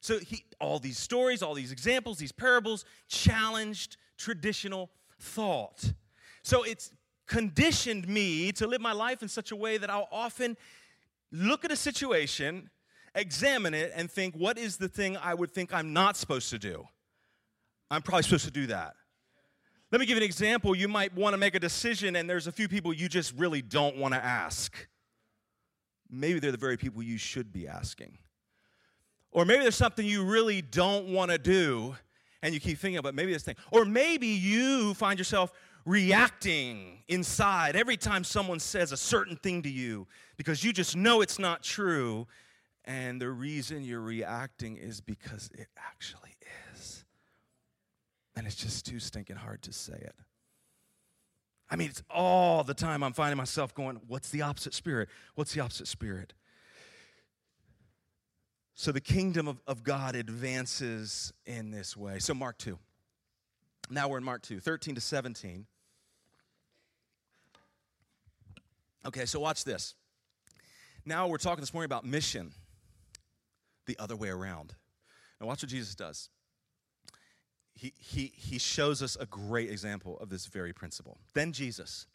So 0.00 0.18
he, 0.18 0.44
all 0.60 0.78
these 0.78 0.98
stories, 0.98 1.42
all 1.42 1.54
these 1.54 1.72
examples, 1.72 2.18
these 2.18 2.32
parables 2.32 2.84
challenged 3.08 3.96
traditional 4.16 4.90
thought. 5.20 5.92
So 6.42 6.62
it's 6.62 6.92
conditioned 7.28 8.08
me 8.08 8.50
to 8.52 8.66
live 8.66 8.80
my 8.80 8.92
life 8.92 9.22
in 9.22 9.28
such 9.28 9.52
a 9.52 9.56
way 9.56 9.78
that 9.78 9.90
I'll 9.90 10.08
often 10.10 10.56
look 11.30 11.64
at 11.64 11.70
a 11.70 11.76
situation, 11.76 12.70
examine 13.14 13.74
it, 13.74 13.92
and 13.94 14.10
think, 14.10 14.34
what 14.34 14.58
is 14.58 14.78
the 14.78 14.88
thing 14.88 15.16
I 15.16 15.34
would 15.34 15.52
think 15.52 15.72
I'm 15.72 15.92
not 15.92 16.16
supposed 16.16 16.50
to 16.50 16.58
do? 16.58 16.88
I'm 17.90 18.02
probably 18.02 18.24
supposed 18.24 18.46
to 18.46 18.50
do 18.50 18.66
that. 18.66 18.94
Let 19.90 20.00
me 20.00 20.06
give 20.06 20.16
an 20.16 20.22
example. 20.22 20.74
You 20.74 20.88
might 20.88 21.14
want 21.14 21.32
to 21.34 21.38
make 21.38 21.54
a 21.54 21.60
decision, 21.60 22.16
and 22.16 22.28
there's 22.28 22.46
a 22.46 22.52
few 22.52 22.68
people 22.68 22.92
you 22.92 23.08
just 23.08 23.34
really 23.36 23.62
don't 23.62 23.96
want 23.96 24.14
to 24.14 24.22
ask. 24.22 24.88
Maybe 26.10 26.40
they're 26.40 26.52
the 26.52 26.58
very 26.58 26.76
people 26.76 27.02
you 27.02 27.18
should 27.18 27.52
be 27.52 27.68
asking. 27.68 28.18
Or 29.30 29.44
maybe 29.44 29.62
there's 29.62 29.76
something 29.76 30.04
you 30.04 30.24
really 30.24 30.62
don't 30.62 31.08
want 31.08 31.30
to 31.30 31.38
do, 31.38 31.96
and 32.42 32.54
you 32.54 32.60
keep 32.60 32.78
thinking 32.78 32.98
about 32.98 33.14
maybe 33.14 33.32
this 33.32 33.42
thing. 33.42 33.56
Or 33.70 33.84
maybe 33.84 34.26
you 34.26 34.94
find 34.94 35.18
yourself 35.18 35.52
reacting 35.88 36.98
inside 37.08 37.74
every 37.74 37.96
time 37.96 38.22
someone 38.22 38.60
says 38.60 38.92
a 38.92 38.96
certain 38.96 39.36
thing 39.36 39.62
to 39.62 39.70
you 39.70 40.06
because 40.36 40.62
you 40.62 40.70
just 40.70 40.94
know 40.94 41.22
it's 41.22 41.38
not 41.38 41.62
true. 41.62 42.26
And 42.84 43.20
the 43.20 43.30
reason 43.30 43.84
you're 43.84 44.00
reacting 44.00 44.76
is 44.76 45.00
because 45.00 45.50
it 45.54 45.68
actually 45.78 46.36
is. 46.74 47.04
And 48.36 48.46
it's 48.46 48.56
just 48.56 48.86
too 48.86 49.00
stinking 49.00 49.36
hard 49.36 49.62
to 49.62 49.72
say 49.72 49.94
it. 49.94 50.14
I 51.70 51.76
mean, 51.76 51.88
it's 51.88 52.02
all 52.10 52.64
the 52.64 52.74
time 52.74 53.02
I'm 53.02 53.12
finding 53.12 53.36
myself 53.36 53.74
going, 53.74 54.00
What's 54.06 54.30
the 54.30 54.42
opposite 54.42 54.74
spirit? 54.74 55.08
What's 55.34 55.54
the 55.54 55.60
opposite 55.60 55.88
spirit? 55.88 56.34
So 58.74 58.92
the 58.92 59.00
kingdom 59.00 59.48
of, 59.48 59.60
of 59.66 59.82
God 59.82 60.14
advances 60.16 61.32
in 61.46 61.70
this 61.70 61.96
way. 61.96 62.20
So, 62.20 62.32
Mark 62.32 62.58
2. 62.58 62.78
Now 63.90 64.08
we're 64.08 64.18
in 64.18 64.24
Mark 64.24 64.42
2, 64.42 64.60
13 64.60 64.94
to 64.94 65.00
17. 65.00 65.66
Okay, 69.06 69.24
so 69.24 69.40
watch 69.40 69.64
this. 69.64 69.94
Now 71.04 71.26
we're 71.28 71.38
talking 71.38 71.60
this 71.60 71.72
morning 71.72 71.86
about 71.86 72.04
mission, 72.04 72.52
the 73.86 73.96
other 73.98 74.16
way 74.16 74.28
around. 74.28 74.74
Now, 75.40 75.46
watch 75.46 75.62
what 75.62 75.70
Jesus 75.70 75.94
does. 75.94 76.28
He, 77.74 77.92
he, 77.96 78.32
he 78.34 78.58
shows 78.58 79.02
us 79.02 79.16
a 79.18 79.26
great 79.26 79.70
example 79.70 80.18
of 80.18 80.30
this 80.30 80.46
very 80.46 80.72
principle. 80.72 81.18
Then 81.32 81.52
Jesus, 81.52 82.06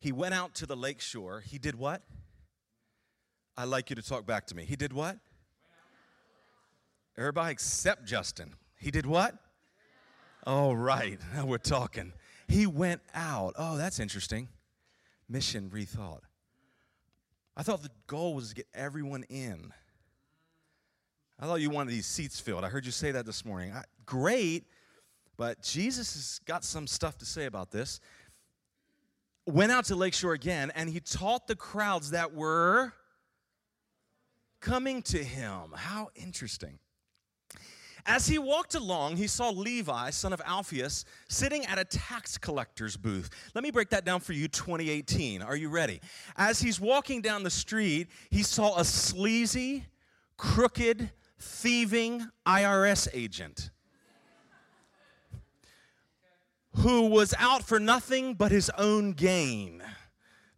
he 0.00 0.12
went 0.12 0.34
out 0.34 0.54
to 0.56 0.66
the 0.66 0.76
lake 0.76 1.00
shore. 1.00 1.40
He 1.40 1.58
did 1.58 1.76
what? 1.76 2.02
i 3.56 3.64
like 3.64 3.90
you 3.90 3.96
to 3.96 4.02
talk 4.02 4.24
back 4.24 4.46
to 4.46 4.54
me. 4.54 4.64
He 4.64 4.76
did 4.76 4.92
what? 4.92 5.18
Everybody 7.16 7.52
except 7.52 8.04
Justin. 8.04 8.54
He 8.76 8.92
did 8.92 9.04
what? 9.04 9.34
All 10.46 10.76
right, 10.76 11.18
now 11.34 11.46
we're 11.46 11.58
talking. 11.58 12.12
He 12.46 12.66
went 12.66 13.00
out. 13.14 13.54
Oh, 13.58 13.76
that's 13.76 13.98
interesting. 13.98 14.48
Mission 15.28 15.70
rethought. 15.70 16.20
I 17.56 17.62
thought 17.62 17.82
the 17.82 17.90
goal 18.06 18.34
was 18.34 18.50
to 18.50 18.54
get 18.54 18.66
everyone 18.72 19.24
in. 19.24 19.72
I 21.40 21.46
thought 21.46 21.60
you 21.60 21.70
wanted 21.70 21.90
these 21.90 22.06
seats 22.06 22.40
filled. 22.40 22.64
I 22.64 22.68
heard 22.68 22.86
you 22.86 22.92
say 22.92 23.12
that 23.12 23.26
this 23.26 23.44
morning. 23.44 23.72
I, 23.72 23.84
great, 24.06 24.64
but 25.36 25.62
Jesus 25.62 26.14
has 26.14 26.40
got 26.46 26.64
some 26.64 26.86
stuff 26.86 27.18
to 27.18 27.24
say 27.24 27.46
about 27.46 27.70
this. 27.70 28.00
Went 29.46 29.72
out 29.72 29.86
to 29.86 29.96
Lakeshore 29.96 30.34
again, 30.34 30.72
and 30.74 30.88
he 30.88 31.00
taught 31.00 31.46
the 31.46 31.56
crowds 31.56 32.10
that 32.10 32.34
were 32.34 32.92
coming 34.60 35.02
to 35.02 35.22
him. 35.22 35.72
How 35.74 36.08
interesting. 36.14 36.78
As 38.08 38.26
he 38.26 38.38
walked 38.38 38.74
along, 38.74 39.18
he 39.18 39.26
saw 39.26 39.50
Levi, 39.50 40.08
son 40.08 40.32
of 40.32 40.40
Alphaeus, 40.46 41.04
sitting 41.28 41.66
at 41.66 41.78
a 41.78 41.84
tax 41.84 42.38
collector's 42.38 42.96
booth. 42.96 43.28
Let 43.54 43.62
me 43.62 43.70
break 43.70 43.90
that 43.90 44.06
down 44.06 44.20
for 44.20 44.32
you 44.32 44.48
2018. 44.48 45.42
Are 45.42 45.54
you 45.54 45.68
ready? 45.68 46.00
As 46.34 46.58
he's 46.58 46.80
walking 46.80 47.20
down 47.20 47.42
the 47.42 47.50
street, 47.50 48.08
he 48.30 48.42
saw 48.42 48.78
a 48.78 48.84
sleazy, 48.84 49.84
crooked, 50.38 51.10
thieving 51.38 52.26
IRS 52.46 53.08
agent 53.12 53.70
who 56.76 57.08
was 57.08 57.34
out 57.38 57.62
for 57.62 57.78
nothing 57.78 58.32
but 58.32 58.50
his 58.50 58.70
own 58.78 59.12
gain, 59.12 59.82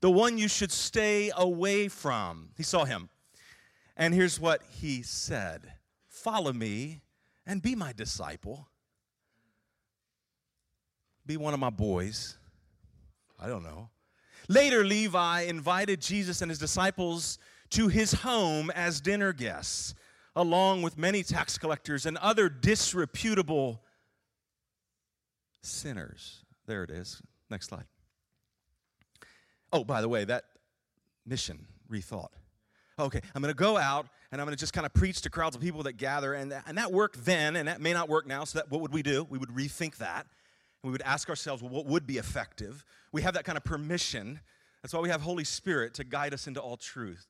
the 0.01 0.11
one 0.11 0.39
you 0.39 0.47
should 0.47 0.71
stay 0.71 1.33
away 1.37 1.89
from. 1.89 2.51
He 2.57 2.63
saw 2.63 2.85
him. 2.85 3.09
And 3.97 4.15
here's 4.15 4.39
what 4.39 4.63
he 4.71 5.03
said 5.03 5.73
Follow 6.09 6.53
me 6.53 7.01
and 7.47 7.63
be 7.63 7.75
my 7.75 7.93
disciple. 7.93 8.69
Be 11.27 11.37
one 11.37 11.55
of 11.55 11.61
my 11.61 11.71
boys. 11.71 12.37
I 13.39 13.49
don't 13.49 13.63
know. 13.63 13.91
Later, 14.49 14.85
Levi 14.85 15.43
invited 15.43 16.01
Jesus 16.01 16.43
and 16.43 16.51
his 16.51 16.59
disciples 16.59 17.39
to 17.71 17.89
his 17.89 18.13
home 18.13 18.71
as 18.71 19.01
dinner 19.01 19.33
guests, 19.33 19.95
along 20.35 20.83
with 20.83 20.99
many 20.99 21.23
tax 21.23 21.57
collectors 21.57 22.07
and 22.07 22.17
other 22.19 22.49
disreputable 22.49 23.83
sinners. 25.63 26.45
There 26.67 26.83
it 26.83 26.91
is. 26.91 27.23
Next 27.49 27.69
slide. 27.69 27.85
Oh, 29.73 29.85
by 29.85 30.01
the 30.01 30.09
way, 30.09 30.25
that 30.25 30.45
mission 31.25 31.67
rethought. 31.91 32.31
Okay, 33.07 33.21
I'm 33.35 33.43
going 33.43 33.53
to 33.53 33.59
go 33.59 33.77
out 33.77 34.07
and 34.31 34.41
I'm 34.41 34.47
going 34.47 34.57
to 34.57 34.61
just 34.61 34.73
kind 34.73 34.87
of 34.87 34.93
preach 34.93 35.23
to 35.23 35.31
crowds 35.31 35.57
of 35.57 35.63
people 35.63 35.83
that 35.85 35.95
gather. 35.95 36.35
And, 36.35 36.55
and 36.67 36.79
that 36.79 36.93
worked 36.93 37.25
then, 37.25 37.57
and 37.57 37.69
that 37.69 37.81
may 37.81 37.93
not 37.93 38.09
work 38.09 38.27
now. 38.27 38.45
So, 38.45 38.59
that, 38.59 38.71
what 38.71 38.81
would 38.81 38.93
we 38.93 39.03
do? 39.03 39.27
We 39.29 39.39
would 39.39 39.51
rethink 39.51 39.97
that. 39.97 40.27
And 40.83 40.91
we 40.91 40.93
would 40.93 41.03
ask 41.03 41.29
ourselves, 41.29 41.63
well, 41.63 41.73
what 41.73 41.87
would 41.87 42.07
be 42.07 42.19
effective? 42.19 42.85
We 43.13 43.23
have 43.23 43.35
that 43.35 43.45
kind 43.45 43.57
of 43.57 43.65
permission. 43.65 44.41
That's 44.83 44.95
why 44.95 45.01
we 45.01 45.09
have 45.09 45.23
Holy 45.23 45.45
Spirit 45.45 45.95
to 45.95 46.05
guide 46.05 46.33
us 46.33 46.47
into 46.47 46.61
all 46.61 46.77
truth. 46.77 47.27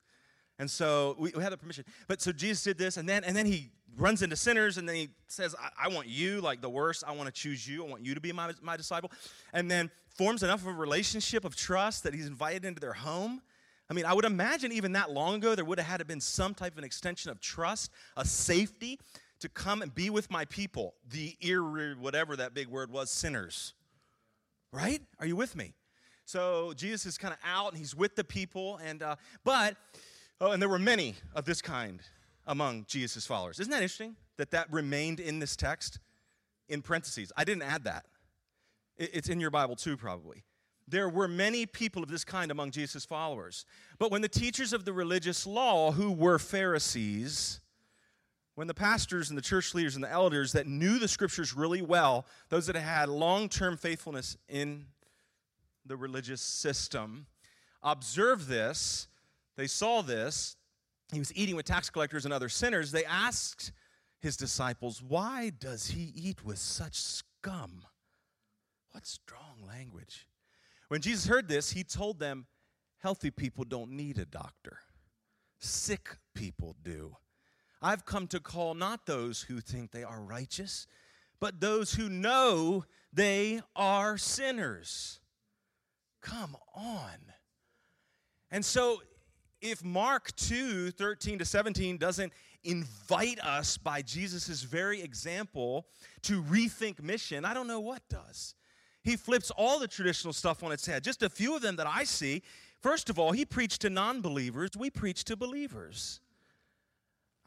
And 0.59 0.69
so 0.69 1.15
we, 1.17 1.31
we 1.35 1.41
have 1.41 1.51
the 1.51 1.57
permission. 1.57 1.85
But 2.07 2.21
so 2.21 2.31
Jesus 2.31 2.63
did 2.63 2.77
this, 2.77 2.97
and 2.97 3.09
then 3.09 3.23
and 3.23 3.35
then 3.35 3.47
he 3.47 3.71
runs 3.97 4.21
into 4.21 4.35
sinners, 4.35 4.77
and 4.77 4.87
then 4.87 4.95
he 4.95 5.09
says, 5.27 5.55
I, 5.59 5.87
I 5.87 5.87
want 5.89 6.07
you, 6.07 6.39
like 6.39 6.61
the 6.61 6.69
worst, 6.69 7.03
I 7.05 7.11
want 7.13 7.27
to 7.27 7.31
choose 7.31 7.67
you. 7.67 7.85
I 7.85 7.89
want 7.89 8.05
you 8.05 8.13
to 8.13 8.21
be 8.21 8.31
my, 8.31 8.51
my 8.61 8.77
disciple. 8.77 9.11
And 9.53 9.69
then 9.69 9.89
forms 10.15 10.43
enough 10.43 10.61
of 10.61 10.67
a 10.67 10.73
relationship 10.73 11.45
of 11.45 11.55
trust 11.55 12.03
that 12.03 12.13
he's 12.13 12.27
invited 12.27 12.63
into 12.63 12.79
their 12.79 12.93
home. 12.93 13.41
I 13.91 13.93
mean, 13.93 14.05
I 14.05 14.13
would 14.13 14.23
imagine 14.23 14.71
even 14.71 14.93
that 14.93 15.11
long 15.11 15.35
ago, 15.35 15.53
there 15.53 15.65
would 15.65 15.77
have 15.77 15.85
had 15.85 15.97
to 15.97 16.05
been 16.05 16.21
some 16.21 16.53
type 16.53 16.71
of 16.71 16.77
an 16.77 16.85
extension 16.85 17.29
of 17.29 17.41
trust, 17.41 17.91
a 18.15 18.23
safety 18.23 18.97
to 19.41 19.49
come 19.49 19.81
and 19.81 19.93
be 19.93 20.09
with 20.09 20.31
my 20.31 20.45
people, 20.45 20.93
the 21.09 21.35
ir 21.41 21.97
whatever 21.99 22.37
that 22.37 22.53
big 22.53 22.69
word 22.69 22.89
was, 22.89 23.11
sinners. 23.11 23.73
Right? 24.71 25.01
Are 25.19 25.25
you 25.25 25.35
with 25.35 25.57
me? 25.57 25.73
So 26.23 26.71
Jesus 26.73 27.05
is 27.05 27.17
kind 27.17 27.33
of 27.33 27.39
out 27.45 27.73
and 27.73 27.77
he's 27.77 27.93
with 27.93 28.15
the 28.15 28.23
people, 28.23 28.79
and 28.81 29.03
uh, 29.03 29.17
but 29.43 29.75
oh, 30.39 30.51
and 30.51 30.61
there 30.61 30.69
were 30.69 30.79
many 30.79 31.15
of 31.35 31.43
this 31.43 31.61
kind 31.61 31.99
among 32.47 32.85
Jesus' 32.87 33.25
followers. 33.25 33.59
Isn't 33.59 33.71
that 33.71 33.81
interesting 33.81 34.15
that 34.37 34.51
that 34.51 34.71
remained 34.71 35.19
in 35.19 35.39
this 35.39 35.57
text 35.57 35.99
in 36.69 36.81
parentheses? 36.81 37.33
I 37.35 37.43
didn't 37.43 37.63
add 37.63 37.83
that. 37.83 38.05
It's 38.97 39.27
in 39.27 39.41
your 39.41 39.51
Bible 39.51 39.75
too, 39.75 39.97
probably 39.97 40.45
there 40.91 41.09
were 41.09 41.27
many 41.27 41.65
people 41.65 42.03
of 42.03 42.09
this 42.09 42.23
kind 42.23 42.51
among 42.51 42.71
Jesus' 42.71 43.05
followers. 43.05 43.65
But 43.97 44.11
when 44.11 44.21
the 44.21 44.29
teachers 44.29 44.73
of 44.73 44.85
the 44.85 44.93
religious 44.93 45.47
law, 45.47 45.91
who 45.91 46.11
were 46.11 46.37
Pharisees, 46.37 47.61
when 48.55 48.67
the 48.67 48.73
pastors 48.73 49.29
and 49.29 49.37
the 49.37 49.41
church 49.41 49.73
leaders 49.73 49.95
and 49.95 50.03
the 50.03 50.11
elders 50.11 50.51
that 50.51 50.67
knew 50.67 50.99
the 50.99 51.07
scriptures 51.07 51.55
really 51.55 51.81
well, 51.81 52.25
those 52.49 52.67
that 52.67 52.75
had 52.75 53.09
long 53.09 53.47
term 53.47 53.77
faithfulness 53.77 54.37
in 54.49 54.85
the 55.85 55.95
religious 55.95 56.41
system, 56.41 57.25
observed 57.81 58.47
this, 58.47 59.07
they 59.55 59.67
saw 59.67 60.01
this, 60.01 60.57
he 61.11 61.19
was 61.19 61.35
eating 61.35 61.55
with 61.55 61.65
tax 61.65 61.89
collectors 61.89 62.25
and 62.25 62.33
other 62.33 62.49
sinners, 62.49 62.91
they 62.91 63.05
asked 63.05 63.71
his 64.19 64.37
disciples, 64.37 65.01
Why 65.01 65.49
does 65.49 65.87
he 65.87 66.11
eat 66.15 66.43
with 66.43 66.59
such 66.59 66.95
scum? 66.95 67.85
What 68.91 69.07
strong 69.07 69.65
language. 69.65 70.27
When 70.91 70.99
Jesus 70.99 71.25
heard 71.25 71.47
this, 71.47 71.71
he 71.71 71.85
told 71.85 72.19
them, 72.19 72.47
Healthy 72.97 73.31
people 73.31 73.63
don't 73.63 73.91
need 73.91 74.17
a 74.17 74.25
doctor, 74.25 74.79
sick 75.57 76.17
people 76.35 76.75
do. 76.83 77.15
I've 77.81 78.05
come 78.05 78.27
to 78.27 78.41
call 78.41 78.73
not 78.73 79.05
those 79.05 79.43
who 79.43 79.61
think 79.61 79.91
they 79.91 80.03
are 80.03 80.19
righteous, 80.19 80.87
but 81.39 81.61
those 81.61 81.93
who 81.93 82.09
know 82.09 82.83
they 83.13 83.61
are 83.73 84.17
sinners. 84.17 85.21
Come 86.21 86.57
on. 86.75 87.15
And 88.51 88.65
so, 88.65 89.01
if 89.61 89.85
Mark 89.85 90.35
2 90.35 90.91
13 90.91 91.39
to 91.39 91.45
17 91.45 91.99
doesn't 91.99 92.33
invite 92.65 93.39
us 93.39 93.77
by 93.77 94.01
Jesus' 94.01 94.61
very 94.63 95.01
example 95.01 95.87
to 96.23 96.43
rethink 96.43 97.01
mission, 97.01 97.45
I 97.45 97.53
don't 97.53 97.67
know 97.67 97.79
what 97.79 98.01
does. 98.09 98.55
He 99.03 99.15
flips 99.15 99.51
all 99.51 99.79
the 99.79 99.87
traditional 99.87 100.33
stuff 100.33 100.63
on 100.63 100.71
its 100.71 100.85
head. 100.85 101.03
Just 101.03 101.23
a 101.23 101.29
few 101.29 101.55
of 101.55 101.61
them 101.61 101.75
that 101.77 101.87
I 101.87 102.03
see. 102.03 102.43
First 102.81 103.09
of 103.09 103.17
all, 103.17 103.31
he 103.31 103.45
preached 103.45 103.81
to 103.81 103.89
non 103.89 104.21
believers, 104.21 104.71
we 104.77 104.89
preach 104.89 105.23
to 105.25 105.35
believers. 105.35 106.19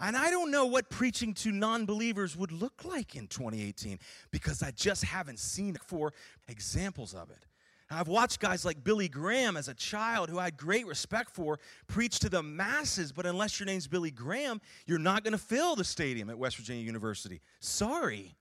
And 0.00 0.16
I 0.16 0.30
don't 0.30 0.50
know 0.50 0.66
what 0.66 0.90
preaching 0.90 1.34
to 1.34 1.52
non 1.52 1.87
believers 1.87 2.37
would 2.37 2.52
look 2.52 2.84
like 2.84 3.14
in 3.14 3.26
2018 3.28 3.99
because 4.30 4.62
I 4.62 4.70
just 4.73 5.04
haven't 5.04 5.38
seen 5.38 5.76
four 5.87 6.12
examples 6.49 7.14
of 7.14 7.30
it. 7.30 7.46
I've 7.90 8.08
watched 8.08 8.40
guys 8.40 8.64
like 8.64 8.82
Billy 8.82 9.08
Graham 9.08 9.56
as 9.56 9.68
a 9.68 9.75
child 9.75 10.28
who 10.30 10.38
I 10.38 10.44
had 10.44 10.56
great 10.56 10.87
respect 10.87 11.30
for 11.30 11.58
preach 11.87 12.18
to 12.20 12.28
the 12.28 12.42
masses, 12.42 13.12
but 13.12 13.26
unless 13.26 13.61
your 13.61 13.66
name's 13.66 13.87
Billy 13.87 14.11
Graham, 14.11 14.61
you're 14.87 14.99
not 14.99 15.23
going 15.23 15.32
to 15.32 15.38
fill 15.38 15.76
the 15.76 15.84
stadium 15.84 16.28
at 16.30 16.38
West 16.38 16.56
Virginia 16.56 16.82
University. 16.82 17.40
Sorry. 17.61 18.34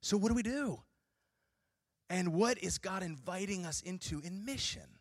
So, 0.00 0.16
what 0.16 0.28
do 0.28 0.34
we 0.34 0.42
do? 0.42 0.80
And 2.10 2.32
what 2.32 2.58
is 2.58 2.78
God 2.78 3.02
inviting 3.02 3.66
us 3.66 3.82
into 3.82 4.20
in 4.20 4.44
mission? 4.44 4.98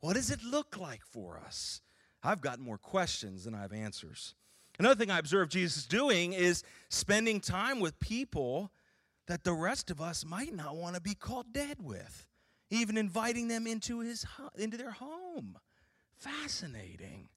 What 0.00 0.14
does 0.14 0.30
it 0.30 0.42
look 0.42 0.78
like 0.78 1.04
for 1.04 1.38
us? 1.38 1.80
I've 2.22 2.40
got 2.40 2.60
more 2.60 2.78
questions 2.78 3.44
than 3.44 3.54
I 3.54 3.62
have 3.62 3.72
answers. 3.72 4.34
Another 4.78 4.94
thing 4.94 5.10
I 5.10 5.18
observe 5.18 5.48
Jesus 5.48 5.86
doing 5.86 6.32
is 6.32 6.62
spending 6.88 7.40
time 7.40 7.80
with 7.80 7.98
people 7.98 8.70
that 9.26 9.42
the 9.44 9.52
rest 9.52 9.90
of 9.90 10.00
us 10.00 10.24
might 10.24 10.54
not 10.54 10.76
want 10.76 10.94
to 10.94 11.00
be 11.00 11.14
called 11.14 11.52
dead 11.52 11.78
with, 11.80 12.26
even 12.70 12.96
inviting 12.96 13.48
them 13.48 13.66
into, 13.66 14.00
his, 14.00 14.24
into 14.56 14.76
their 14.76 14.92
home. 14.92 15.58
Fascinating. 16.16 17.28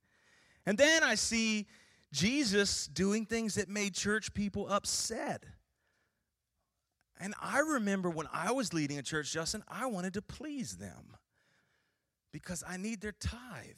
And 0.65 0.77
then 0.77 1.03
I 1.03 1.15
see 1.15 1.67
Jesus 2.11 2.87
doing 2.87 3.25
things 3.25 3.55
that 3.55 3.69
made 3.69 3.95
church 3.95 4.33
people 4.33 4.67
upset. 4.69 5.43
And 7.21 7.35
I 7.39 7.59
remember 7.59 8.09
when 8.09 8.27
I 8.33 8.51
was 8.51 8.73
leading 8.73 8.97
a 8.97 9.03
church, 9.03 9.31
Justin, 9.31 9.63
I 9.67 9.85
wanted 9.85 10.15
to 10.15 10.23
please 10.23 10.77
them 10.77 11.15
because 12.33 12.63
I 12.67 12.77
need 12.77 12.99
their 12.99 13.11
tithe. 13.11 13.77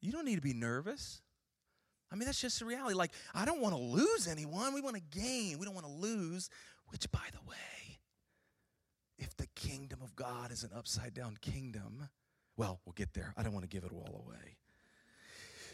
You 0.00 0.10
don't 0.10 0.24
need 0.24 0.34
to 0.34 0.42
be 0.42 0.54
nervous. 0.54 1.22
I 2.10 2.16
mean, 2.16 2.26
that's 2.26 2.40
just 2.40 2.58
the 2.58 2.64
reality. 2.64 2.96
Like, 2.96 3.12
I 3.32 3.44
don't 3.44 3.60
want 3.60 3.76
to 3.76 3.80
lose 3.80 4.26
anyone. 4.26 4.74
We 4.74 4.80
want 4.80 4.96
to 4.96 5.18
gain. 5.18 5.58
We 5.58 5.64
don't 5.64 5.74
want 5.74 5.86
to 5.86 5.92
lose, 5.92 6.50
which, 6.88 7.10
by 7.12 7.20
the 7.30 7.48
way, 7.48 7.98
if 9.18 9.36
the 9.36 9.46
kingdom 9.54 10.00
of 10.02 10.16
God 10.16 10.50
is 10.50 10.64
an 10.64 10.70
upside 10.76 11.14
down 11.14 11.38
kingdom, 11.40 12.08
well, 12.56 12.80
we'll 12.84 12.92
get 12.92 13.14
there. 13.14 13.32
I 13.36 13.44
don't 13.44 13.52
want 13.52 13.64
to 13.64 13.68
give 13.68 13.84
it 13.84 13.92
all 13.92 14.24
away. 14.26 14.56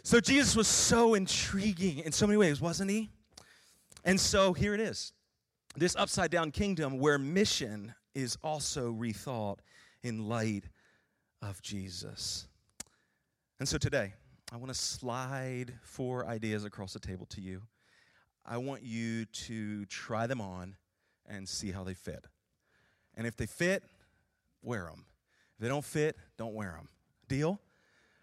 So, 0.03 0.21
Jesus 0.21 0.55
was 0.55 0.69
so 0.69 1.15
intriguing 1.15 2.01
in 2.01 2.13
so 2.13 2.27
many 2.27 2.37
ways, 2.37 2.61
wasn't 2.61 2.91
he? 2.91 3.11
And 4.05 4.21
so 4.21 4.53
here 4.53 4.75
it 4.75 4.81
is 4.81 5.13
this 5.77 5.97
upside 5.97 6.31
down 6.31 6.51
kingdom 6.51 6.99
where 6.99 7.19
mission 7.19 7.95
is 8.15 8.37
also 8.43 8.93
rethought 8.93 9.59
in 10.03 10.29
light 10.29 10.65
of 11.41 11.63
Jesus. 11.63 12.47
And 13.59 13.69
so 13.69 13.79
today, 13.79 14.13
I 14.53 14.57
want 14.57 14.69
to 14.69 14.79
slide 14.79 15.73
four 15.83 16.27
ideas 16.27 16.65
across 16.65 16.93
the 16.93 16.99
table 16.99 17.27
to 17.27 17.41
you. 17.41 17.63
I 18.45 18.59
want 18.59 18.83
you 18.83 19.25
to 19.25 19.87
try 19.87 20.27
them 20.27 20.41
on 20.41 20.77
and 21.27 21.49
see 21.49 21.71
how 21.71 21.85
they 21.85 21.95
fit. 21.95 22.27
And 23.15 23.27
if 23.27 23.37
they 23.37 23.47
fit, 23.47 23.83
wear 24.63 24.85
them. 24.85 25.07
If 25.57 25.63
they 25.63 25.69
don't 25.69 25.85
fit, 25.85 26.17
don't 26.37 26.55
wear 26.55 26.73
them. 26.73 26.89
Deal? 27.29 27.61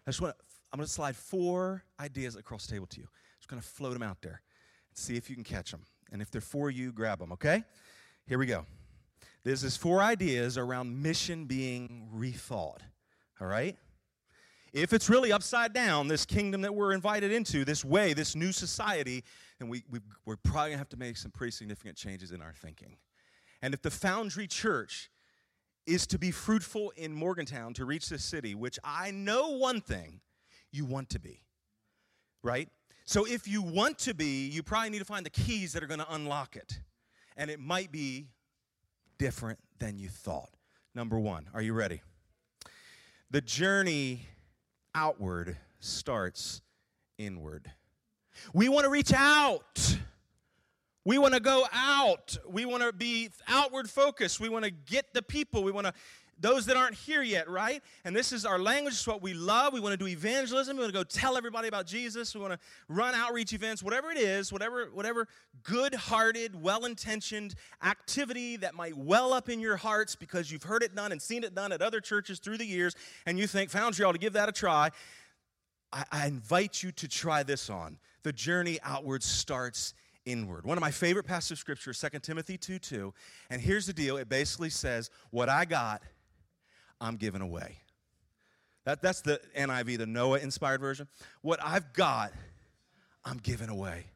I 0.06 0.10
just 0.10 0.20
want 0.20 0.36
to, 0.36 0.44
I'm 0.72 0.78
going 0.78 0.86
to 0.86 0.92
slide 0.92 1.16
four 1.16 1.82
ideas 1.98 2.36
across 2.36 2.66
the 2.66 2.74
table 2.74 2.86
to 2.88 3.00
you. 3.00 3.08
Just 3.40 3.48
going 3.48 3.60
to 3.60 3.66
float 3.66 3.94
them 3.94 4.02
out 4.02 4.18
there 4.22 4.42
see 5.00 5.16
if 5.16 5.28
you 5.28 5.36
can 5.36 5.44
catch 5.44 5.70
them. 5.70 5.82
And 6.12 6.20
if 6.20 6.30
they're 6.30 6.40
for 6.40 6.70
you, 6.70 6.92
grab 6.92 7.18
them, 7.18 7.32
okay? 7.32 7.64
Here 8.26 8.38
we 8.38 8.46
go. 8.46 8.66
This 9.42 9.62
is 9.62 9.76
four 9.76 10.02
ideas 10.02 10.58
around 10.58 11.02
mission 11.02 11.46
being 11.46 12.08
rethought, 12.14 12.80
all 13.40 13.46
right? 13.46 13.76
If 14.72 14.92
it's 14.92 15.08
really 15.08 15.32
upside 15.32 15.72
down, 15.72 16.08
this 16.08 16.24
kingdom 16.24 16.60
that 16.60 16.74
we're 16.74 16.92
invited 16.92 17.32
into, 17.32 17.64
this 17.64 17.84
way, 17.84 18.12
this 18.12 18.36
new 18.36 18.52
society, 18.52 19.24
then 19.58 19.68
we, 19.68 19.82
we, 19.90 20.00
we're 20.26 20.36
probably 20.36 20.72
to 20.72 20.78
have 20.78 20.88
to 20.90 20.96
make 20.96 21.16
some 21.16 21.30
pretty 21.30 21.50
significant 21.50 21.96
changes 21.96 22.30
in 22.32 22.40
our 22.40 22.52
thinking. 22.52 22.96
And 23.62 23.74
if 23.74 23.82
the 23.82 23.90
Foundry 23.90 24.46
Church 24.46 25.10
is 25.86 26.06
to 26.08 26.18
be 26.18 26.30
fruitful 26.30 26.92
in 26.96 27.12
Morgantown 27.12 27.74
to 27.74 27.84
reach 27.84 28.08
this 28.08 28.22
city, 28.22 28.54
which 28.54 28.78
I 28.84 29.10
know 29.10 29.50
one 29.56 29.80
thing, 29.80 30.20
you 30.70 30.84
want 30.84 31.10
to 31.10 31.18
be, 31.18 31.42
right? 32.42 32.68
So 33.04 33.24
if 33.26 33.48
you 33.48 33.62
want 33.62 33.98
to 34.00 34.14
be, 34.14 34.46
you 34.48 34.62
probably 34.62 34.90
need 34.90 35.00
to 35.00 35.04
find 35.04 35.26
the 35.26 35.30
keys 35.30 35.72
that 35.72 35.82
are 35.82 35.86
going 35.86 36.00
to 36.00 36.14
unlock 36.14 36.56
it. 36.56 36.80
And 37.36 37.50
it 37.50 37.58
might 37.58 37.90
be 37.90 38.28
different 39.18 39.58
than 39.78 39.98
you 39.98 40.08
thought. 40.08 40.50
Number 40.94 41.18
one, 41.18 41.48
are 41.54 41.62
you 41.62 41.72
ready? 41.72 42.02
The 43.30 43.40
journey 43.40 44.26
outward 44.94 45.56
starts 45.78 46.62
inward. 47.18 47.70
We 48.52 48.68
want 48.68 48.84
to 48.84 48.90
reach 48.90 49.12
out. 49.12 49.98
We 51.04 51.18
want 51.18 51.34
to 51.34 51.40
go 51.40 51.66
out. 51.72 52.36
We 52.48 52.64
want 52.66 52.82
to 52.82 52.92
be 52.92 53.30
outward 53.48 53.88
focused. 53.88 54.40
We 54.40 54.48
want 54.48 54.64
to 54.64 54.70
get 54.70 55.14
the 55.14 55.22
people. 55.22 55.62
We 55.62 55.72
want 55.72 55.86
to 55.86 55.94
those 56.40 56.66
that 56.66 56.76
aren't 56.76 56.94
here 56.94 57.22
yet, 57.22 57.48
right? 57.48 57.82
And 58.04 58.16
this 58.16 58.32
is 58.32 58.46
our 58.46 58.58
language, 58.58 58.94
it's 58.94 59.06
what 59.06 59.22
we 59.22 59.34
love. 59.34 59.72
We 59.72 59.80
want 59.80 59.92
to 59.92 59.96
do 59.96 60.06
evangelism. 60.06 60.76
We 60.76 60.82
want 60.82 60.92
to 60.92 60.98
go 60.98 61.04
tell 61.04 61.36
everybody 61.36 61.68
about 61.68 61.86
Jesus. 61.86 62.34
We 62.34 62.40
want 62.40 62.54
to 62.54 62.58
run 62.88 63.14
outreach 63.14 63.52
events, 63.52 63.82
whatever 63.82 64.10
it 64.10 64.18
is, 64.18 64.52
whatever, 64.52 64.86
whatever 64.92 65.28
good-hearted, 65.62 66.60
well-intentioned 66.60 67.54
activity 67.82 68.56
that 68.56 68.74
might 68.74 68.96
well 68.96 69.32
up 69.32 69.48
in 69.48 69.60
your 69.60 69.76
hearts 69.76 70.16
because 70.16 70.50
you've 70.50 70.62
heard 70.62 70.82
it 70.82 70.94
done 70.94 71.12
and 71.12 71.20
seen 71.20 71.44
it 71.44 71.54
done 71.54 71.72
at 71.72 71.82
other 71.82 72.00
churches 72.00 72.38
through 72.38 72.56
the 72.56 72.66
years, 72.66 72.94
and 73.26 73.38
you 73.38 73.46
think, 73.46 73.70
Foundry 73.70 74.04
ought 74.04 74.12
to 74.12 74.18
give 74.18 74.32
that 74.32 74.48
a 74.48 74.52
try. 74.52 74.90
I, 75.92 76.04
I 76.10 76.26
invite 76.26 76.82
you 76.82 76.92
to 76.92 77.08
try 77.08 77.42
this 77.42 77.68
on. 77.68 77.98
The 78.22 78.32
journey 78.32 78.78
outward 78.82 79.22
starts 79.22 79.94
inward. 80.24 80.64
One 80.64 80.76
of 80.76 80.82
my 80.82 80.90
favorite 80.90 81.24
passages 81.24 81.52
of 81.52 81.58
scripture, 81.58 81.92
2 81.92 82.18
Timothy 82.20 82.56
2 82.58 82.78
2. 82.78 83.14
And 83.50 83.60
here's 83.60 83.86
the 83.86 83.92
deal 83.92 84.16
it 84.16 84.28
basically 84.28 84.70
says, 84.70 85.10
What 85.30 85.48
I 85.48 85.64
got, 85.64 86.02
I'm 87.00 87.16
giving 87.16 87.40
away. 87.40 87.78
That, 88.84 89.02
that's 89.02 89.20
the 89.20 89.40
NIV, 89.56 89.98
the 89.98 90.06
Noah 90.06 90.38
inspired 90.38 90.80
version. 90.80 91.08
What 91.42 91.60
I've 91.62 91.92
got, 91.92 92.32
I'm 93.24 93.38
giving 93.38 93.68
away. 93.68 94.06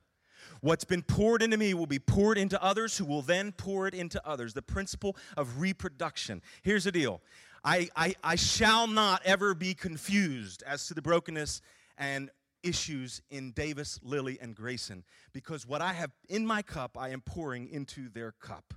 What's 0.61 0.85
been 0.85 1.03
poured 1.03 1.43
into 1.43 1.59
me 1.59 1.75
will 1.75 1.87
be 1.87 1.99
poured 1.99 2.39
into 2.39 2.63
others 2.63 2.97
who 2.97 3.05
will 3.05 3.21
then 3.21 3.53
pour 3.53 3.87
it 3.87 3.95
into 3.95 4.27
others. 4.27 4.55
The 4.55 4.63
principle 4.63 5.17
of 5.37 5.61
reproduction. 5.61 6.41
Here's 6.63 6.85
the 6.85 6.93
deal 6.93 7.21
I, 7.63 7.89
I, 7.95 8.15
I 8.25 8.37
shall 8.37 8.87
not 8.87 9.23
ever 9.25 9.55
be 9.55 9.75
confused 9.75 10.63
as 10.67 10.87
to 10.89 10.95
the 10.95 11.03
brokenness 11.03 11.61
and 11.99 12.31
issues 12.63 13.21
in 13.31 13.53
Davis, 13.53 14.01
Lily, 14.03 14.39
and 14.41 14.55
Grayson 14.55 15.05
because 15.33 15.67
what 15.67 15.83
I 15.83 15.93
have 15.93 16.11
in 16.29 16.47
my 16.47 16.63
cup, 16.63 16.97
I 16.99 17.11
am 17.11 17.21
pouring 17.21 17.69
into 17.69 18.09
their 18.09 18.33
cup. 18.33 18.75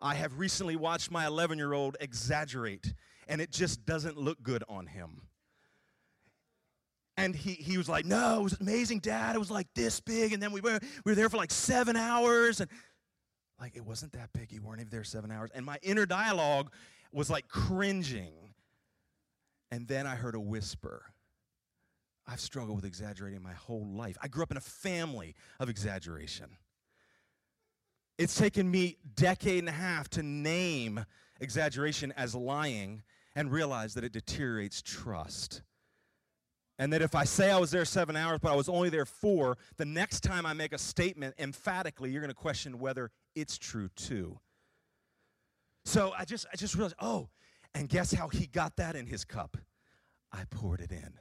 I 0.00 0.14
have 0.14 0.38
recently 0.38 0.76
watched 0.76 1.10
my 1.10 1.26
11 1.26 1.58
year 1.58 1.72
old 1.72 1.96
exaggerate, 2.00 2.94
and 3.26 3.40
it 3.40 3.50
just 3.50 3.84
doesn't 3.84 4.16
look 4.16 4.42
good 4.42 4.64
on 4.68 4.86
him. 4.86 5.22
And 7.16 7.34
he, 7.34 7.54
he 7.54 7.76
was 7.76 7.88
like, 7.88 8.04
No, 8.04 8.40
it 8.40 8.42
was 8.44 8.60
amazing, 8.60 9.00
Dad. 9.00 9.34
It 9.34 9.38
was 9.38 9.50
like 9.50 9.66
this 9.74 10.00
big. 10.00 10.32
And 10.32 10.42
then 10.42 10.52
we 10.52 10.60
were, 10.60 10.78
we 11.04 11.12
were 11.12 11.16
there 11.16 11.28
for 11.28 11.36
like 11.36 11.50
seven 11.50 11.96
hours. 11.96 12.60
And 12.60 12.70
like, 13.60 13.76
it 13.76 13.84
wasn't 13.84 14.12
that 14.12 14.32
big. 14.32 14.52
You 14.52 14.62
weren't 14.62 14.80
even 14.80 14.90
there 14.90 15.02
seven 15.02 15.32
hours. 15.32 15.50
And 15.52 15.66
my 15.66 15.78
inner 15.82 16.06
dialogue 16.06 16.70
was 17.12 17.28
like 17.28 17.48
cringing. 17.48 18.54
And 19.72 19.88
then 19.88 20.06
I 20.06 20.14
heard 20.14 20.36
a 20.36 20.40
whisper 20.40 21.02
I've 22.28 22.40
struggled 22.40 22.76
with 22.76 22.84
exaggerating 22.84 23.42
my 23.42 23.54
whole 23.54 23.86
life. 23.86 24.18
I 24.22 24.28
grew 24.28 24.42
up 24.42 24.50
in 24.50 24.58
a 24.58 24.60
family 24.60 25.34
of 25.58 25.70
exaggeration. 25.70 26.50
It's 28.18 28.34
taken 28.34 28.70
me 28.70 28.96
decade 29.14 29.60
and 29.60 29.68
a 29.68 29.72
half 29.72 30.08
to 30.10 30.22
name 30.22 31.04
exaggeration 31.40 32.12
as 32.16 32.34
lying 32.34 33.02
and 33.36 33.50
realize 33.50 33.94
that 33.94 34.04
it 34.04 34.12
deteriorates 34.12 34.82
trust. 34.82 35.62
And 36.80 36.92
that 36.92 37.02
if 37.02 37.14
I 37.14 37.24
say 37.24 37.50
I 37.50 37.58
was 37.58 37.70
there 37.70 37.84
seven 37.84 38.16
hours, 38.16 38.38
but 38.40 38.52
I 38.52 38.56
was 38.56 38.68
only 38.68 38.88
there 38.88 39.04
four, 39.04 39.56
the 39.76 39.84
next 39.84 40.20
time 40.20 40.46
I 40.46 40.52
make 40.52 40.72
a 40.72 40.78
statement 40.78 41.34
emphatically, 41.38 42.10
you're 42.10 42.20
going 42.20 42.30
to 42.30 42.34
question 42.34 42.78
whether 42.78 43.10
it's 43.34 43.58
true 43.58 43.88
too. 43.96 44.38
So 45.84 46.12
I 46.16 46.24
just, 46.24 46.46
I 46.52 46.56
just 46.56 46.74
realized, 46.74 46.96
oh, 47.00 47.28
and 47.74 47.88
guess 47.88 48.12
how 48.12 48.28
he 48.28 48.46
got 48.46 48.76
that 48.76 48.96
in 48.96 49.06
his 49.06 49.24
cup? 49.24 49.56
I 50.32 50.44
poured 50.50 50.80
it 50.80 50.92
in 50.92 51.14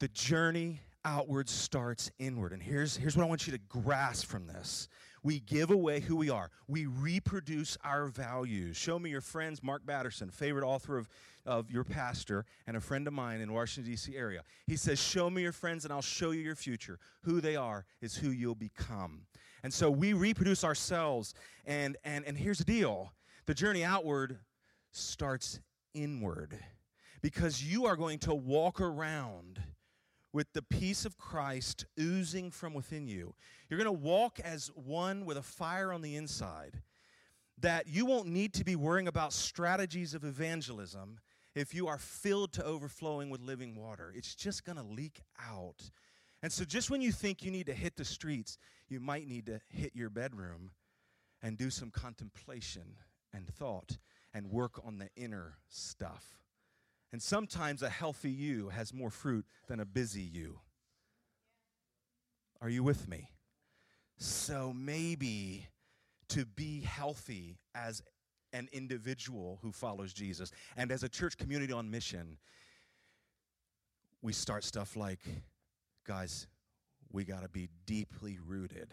the 0.00 0.08
journey 0.08 0.80
outward 1.04 1.48
starts 1.48 2.10
inward. 2.18 2.52
And 2.52 2.62
here's, 2.62 2.96
here's 2.96 3.16
what 3.16 3.24
I 3.24 3.26
want 3.26 3.46
you 3.46 3.52
to 3.52 3.58
grasp 3.68 4.26
from 4.26 4.46
this. 4.46 4.88
We 5.24 5.40
give 5.40 5.70
away 5.70 6.00
who 6.00 6.16
we 6.16 6.28
are. 6.28 6.50
We 6.68 6.84
reproduce 6.84 7.78
our 7.82 8.06
values. 8.06 8.76
Show 8.76 8.98
me 8.98 9.08
your 9.08 9.22
friends, 9.22 9.62
Mark 9.62 9.84
Batterson, 9.86 10.30
favorite 10.30 10.66
author 10.66 10.98
of, 10.98 11.08
of 11.46 11.70
your 11.70 11.82
pastor 11.82 12.44
and 12.66 12.76
a 12.76 12.80
friend 12.80 13.08
of 13.08 13.14
mine 13.14 13.40
in 13.40 13.50
Washington, 13.52 13.90
D.C. 13.90 14.14
area. 14.14 14.42
He 14.66 14.76
says, 14.76 15.00
Show 15.00 15.30
me 15.30 15.40
your 15.40 15.52
friends 15.52 15.84
and 15.84 15.92
I'll 15.92 16.02
show 16.02 16.32
you 16.32 16.42
your 16.42 16.54
future. 16.54 16.98
Who 17.22 17.40
they 17.40 17.56
are 17.56 17.86
is 18.02 18.14
who 18.14 18.30
you'll 18.30 18.54
become. 18.54 19.22
And 19.62 19.72
so 19.72 19.90
we 19.90 20.12
reproduce 20.12 20.62
ourselves. 20.62 21.32
And, 21.64 21.96
and, 22.04 22.26
and 22.26 22.36
here's 22.36 22.58
the 22.58 22.64
deal 22.64 23.12
the 23.46 23.54
journey 23.54 23.82
outward 23.82 24.38
starts 24.92 25.58
inward 25.94 26.58
because 27.22 27.64
you 27.64 27.86
are 27.86 27.96
going 27.96 28.18
to 28.20 28.34
walk 28.34 28.78
around 28.78 29.62
with 30.34 30.52
the 30.52 30.62
peace 30.62 31.04
of 31.06 31.16
Christ 31.16 31.86
oozing 31.98 32.50
from 32.50 32.74
within 32.74 33.06
you. 33.06 33.34
You're 33.70 33.78
going 33.78 33.86
to 33.86 33.92
walk 33.92 34.40
as 34.40 34.66
one 34.74 35.24
with 35.24 35.38
a 35.38 35.42
fire 35.42 35.92
on 35.92 36.02
the 36.02 36.16
inside 36.16 36.82
that 37.60 37.86
you 37.86 38.04
won't 38.04 38.26
need 38.26 38.52
to 38.54 38.64
be 38.64 38.74
worrying 38.74 39.06
about 39.06 39.32
strategies 39.32 40.12
of 40.12 40.24
evangelism 40.24 41.20
if 41.54 41.72
you 41.72 41.86
are 41.86 41.98
filled 41.98 42.52
to 42.54 42.64
overflowing 42.64 43.30
with 43.30 43.40
living 43.40 43.76
water. 43.76 44.12
It's 44.14 44.34
just 44.34 44.64
going 44.64 44.76
to 44.76 44.82
leak 44.82 45.22
out. 45.40 45.88
And 46.42 46.52
so, 46.52 46.64
just 46.64 46.90
when 46.90 47.00
you 47.00 47.12
think 47.12 47.44
you 47.44 47.52
need 47.52 47.66
to 47.66 47.72
hit 47.72 47.96
the 47.96 48.04
streets, 48.04 48.58
you 48.88 48.98
might 48.98 49.28
need 49.28 49.46
to 49.46 49.60
hit 49.68 49.92
your 49.94 50.10
bedroom 50.10 50.72
and 51.42 51.56
do 51.56 51.70
some 51.70 51.90
contemplation 51.90 52.96
and 53.32 53.46
thought 53.46 53.98
and 54.34 54.50
work 54.50 54.80
on 54.84 54.98
the 54.98 55.08
inner 55.16 55.58
stuff. 55.68 56.43
And 57.14 57.22
sometimes 57.22 57.84
a 57.84 57.88
healthy 57.88 58.32
you 58.32 58.70
has 58.70 58.92
more 58.92 59.08
fruit 59.08 59.46
than 59.68 59.78
a 59.78 59.84
busy 59.84 60.20
you. 60.20 60.58
Are 62.60 62.68
you 62.68 62.82
with 62.82 63.06
me? 63.08 63.30
So 64.16 64.72
maybe 64.74 65.68
to 66.30 66.44
be 66.44 66.80
healthy 66.80 67.60
as 67.72 68.02
an 68.52 68.68
individual 68.72 69.60
who 69.62 69.70
follows 69.70 70.12
Jesus 70.12 70.50
and 70.76 70.90
as 70.90 71.04
a 71.04 71.08
church 71.08 71.36
community 71.36 71.72
on 71.72 71.88
mission, 71.88 72.36
we 74.20 74.32
start 74.32 74.64
stuff 74.64 74.96
like, 74.96 75.20
guys, 76.04 76.48
we 77.12 77.22
got 77.22 77.44
to 77.44 77.48
be 77.48 77.68
deeply 77.86 78.40
rooted. 78.44 78.90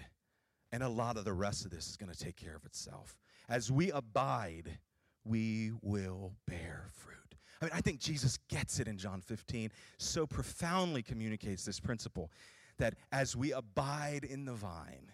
And 0.72 0.84
a 0.84 0.90
lot 0.90 1.18
of 1.18 1.26
the 1.26 1.34
rest 1.34 1.66
of 1.66 1.72
this 1.72 1.90
is 1.90 1.98
going 1.98 2.12
to 2.12 2.24
take 2.24 2.36
care 2.36 2.56
of 2.56 2.66
itself. 2.66 3.18
As 3.50 3.72
we 3.72 3.90
abide, 3.90 4.78
we 5.26 5.72
will 5.82 6.36
bear 6.46 6.86
fruit. 6.92 7.31
I 7.62 7.66
mean, 7.66 7.72
I 7.76 7.82
think 7.82 8.00
Jesus 8.00 8.40
gets 8.50 8.80
it 8.80 8.88
in 8.88 8.98
John 8.98 9.22
15, 9.22 9.70
so 9.98 10.26
profoundly 10.26 11.04
communicates 11.04 11.64
this 11.64 11.80
principle 11.80 12.32
that 12.78 12.96
as 13.12 13.36
we 13.36 13.54
abide 13.54 14.24
in 14.24 14.46
the 14.46 14.54
vine, 14.54 15.12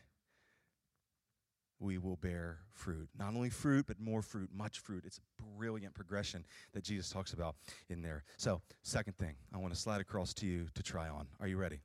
we 1.80 1.98
will 1.98 2.16
bear 2.16 2.60
fruit. 2.72 3.10
Not 3.20 3.36
only 3.36 3.50
fruit, 3.50 3.86
but 3.86 4.00
more 4.00 4.22
fruit, 4.22 4.50
much 4.54 4.80
fruit. 4.80 5.04
It's 5.06 5.20
a 5.20 5.44
brilliant 5.58 5.94
progression 5.94 6.46
that 6.74 6.84
Jesus 6.84 7.10
talks 7.10 7.34
about 7.34 7.56
in 7.90 8.02
there. 8.02 8.24
So, 8.38 8.62
second 8.82 9.18
thing, 9.18 9.36
I 9.54 9.58
want 9.58 9.74
to 9.74 9.80
slide 9.80 10.02
across 10.02 10.34
to 10.36 10.46
you 10.48 10.68
to 10.74 10.82
try 10.82 11.08
on. 11.08 11.28
Are 11.40 11.48
you 11.48 11.58
ready? 11.58 11.80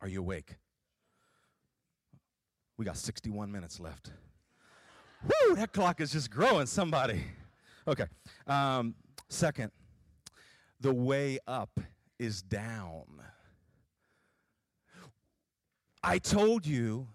Are 0.00 0.08
you 0.08 0.20
awake? 0.20 0.56
We 2.76 2.84
got 2.84 2.96
61 2.96 3.50
minutes 3.50 3.80
left. 3.80 4.10
Woo, 5.24 5.56
that 5.56 5.72
clock 5.72 6.00
is 6.00 6.12
just 6.12 6.30
growing, 6.30 6.66
somebody. 6.66 7.22
Okay. 7.88 8.04
Um, 8.46 8.94
Second, 9.28 9.72
the 10.80 10.94
way 10.94 11.38
up 11.46 11.80
is 12.18 12.42
down. 12.42 13.04
I 16.02 16.18
told 16.18 16.66
you 16.66 17.08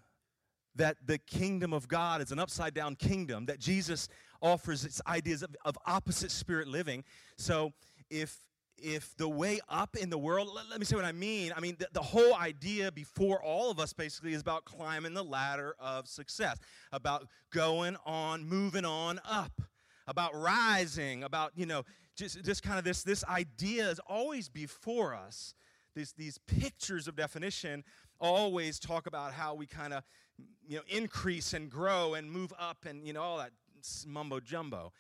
that 0.75 0.97
the 1.05 1.17
kingdom 1.17 1.73
of 1.73 1.87
God 1.87 2.21
is 2.21 2.31
an 2.31 2.39
upside 2.39 2.73
down 2.73 2.95
kingdom, 2.95 3.45
that 3.45 3.59
Jesus 3.59 4.09
offers 4.41 4.83
its 4.83 5.01
ideas 5.07 5.43
of, 5.43 5.55
of 5.63 5.77
opposite 5.85 6.31
spirit 6.31 6.67
living. 6.67 7.03
So 7.37 7.71
if 8.09 8.37
if 8.83 9.15
the 9.17 9.29
way 9.29 9.59
up 9.69 9.95
in 9.95 10.09
the 10.09 10.17
world, 10.17 10.49
let, 10.55 10.67
let 10.69 10.79
me 10.79 10.85
say 10.85 10.95
what 10.95 11.05
I 11.05 11.11
mean. 11.11 11.53
I 11.55 11.59
mean, 11.59 11.75
the, 11.77 11.87
the, 11.93 12.01
whole 12.01 12.33
idea 12.35 12.91
before 12.91 13.41
all 13.43 13.69
of 13.69 13.79
us 13.79 13.93
basically 13.93 14.33
is 14.33 14.41
about 14.41 14.65
climbing 14.65 15.13
the 15.13 15.23
ladder 15.23 15.75
of 15.79 16.07
success, 16.07 16.57
about 16.91 17.27
going 17.53 17.95
on, 18.07 18.43
moving 18.43 18.83
on 18.83 19.21
up, 19.23 19.61
about 20.07 20.33
rising, 20.33 21.23
about, 21.23 21.51
you 21.55 21.67
know, 21.67 21.83
just, 22.21 22.43
just 22.43 22.61
kind 22.61 22.77
of 22.77 22.85
this, 22.85 23.01
this 23.01 23.23
idea 23.25 23.89
is 23.89 23.99
always 24.07 24.47
before 24.47 25.15
us. 25.15 25.55
These, 25.95 26.13
these 26.13 26.37
pictures 26.37 27.07
of 27.07 27.15
definition 27.15 27.83
always 28.19 28.79
talk 28.79 29.07
about 29.07 29.33
how 29.33 29.55
we 29.55 29.65
kind 29.65 29.91
of, 29.91 30.03
you 30.67 30.77
know, 30.77 30.83
increase 30.87 31.53
and 31.53 31.69
grow 31.69 32.13
and 32.13 32.31
move 32.31 32.53
up 32.59 32.85
and, 32.85 33.05
you 33.05 33.13
know, 33.13 33.21
all 33.21 33.37
that 33.39 33.51
mumbo 34.05 34.39
jumbo. 34.39 34.93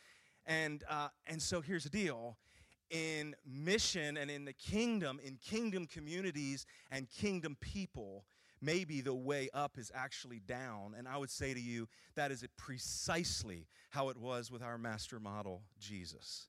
And, 0.47 0.83
uh, 0.89 1.09
and 1.27 1.39
so 1.41 1.61
here's 1.61 1.83
the 1.83 1.89
deal 1.89 2.37
in 2.89 3.35
mission 3.45 4.17
and 4.17 4.29
in 4.29 4.43
the 4.43 4.53
kingdom, 4.53 5.19
in 5.23 5.37
kingdom 5.37 5.85
communities 5.85 6.65
and 6.91 7.07
kingdom 7.09 7.55
people, 7.61 8.25
maybe 8.61 8.99
the 8.99 9.13
way 9.13 9.47
up 9.53 9.77
is 9.77 9.91
actually 9.95 10.39
down. 10.39 10.95
And 10.97 11.07
I 11.07 11.17
would 11.17 11.29
say 11.29 11.53
to 11.53 11.61
you, 11.61 11.87
that 12.15 12.31
is 12.31 12.43
precisely 12.57 13.67
how 13.91 14.09
it 14.09 14.17
was 14.17 14.51
with 14.51 14.61
our 14.61 14.77
master 14.77 15.19
model, 15.21 15.61
Jesus. 15.79 16.47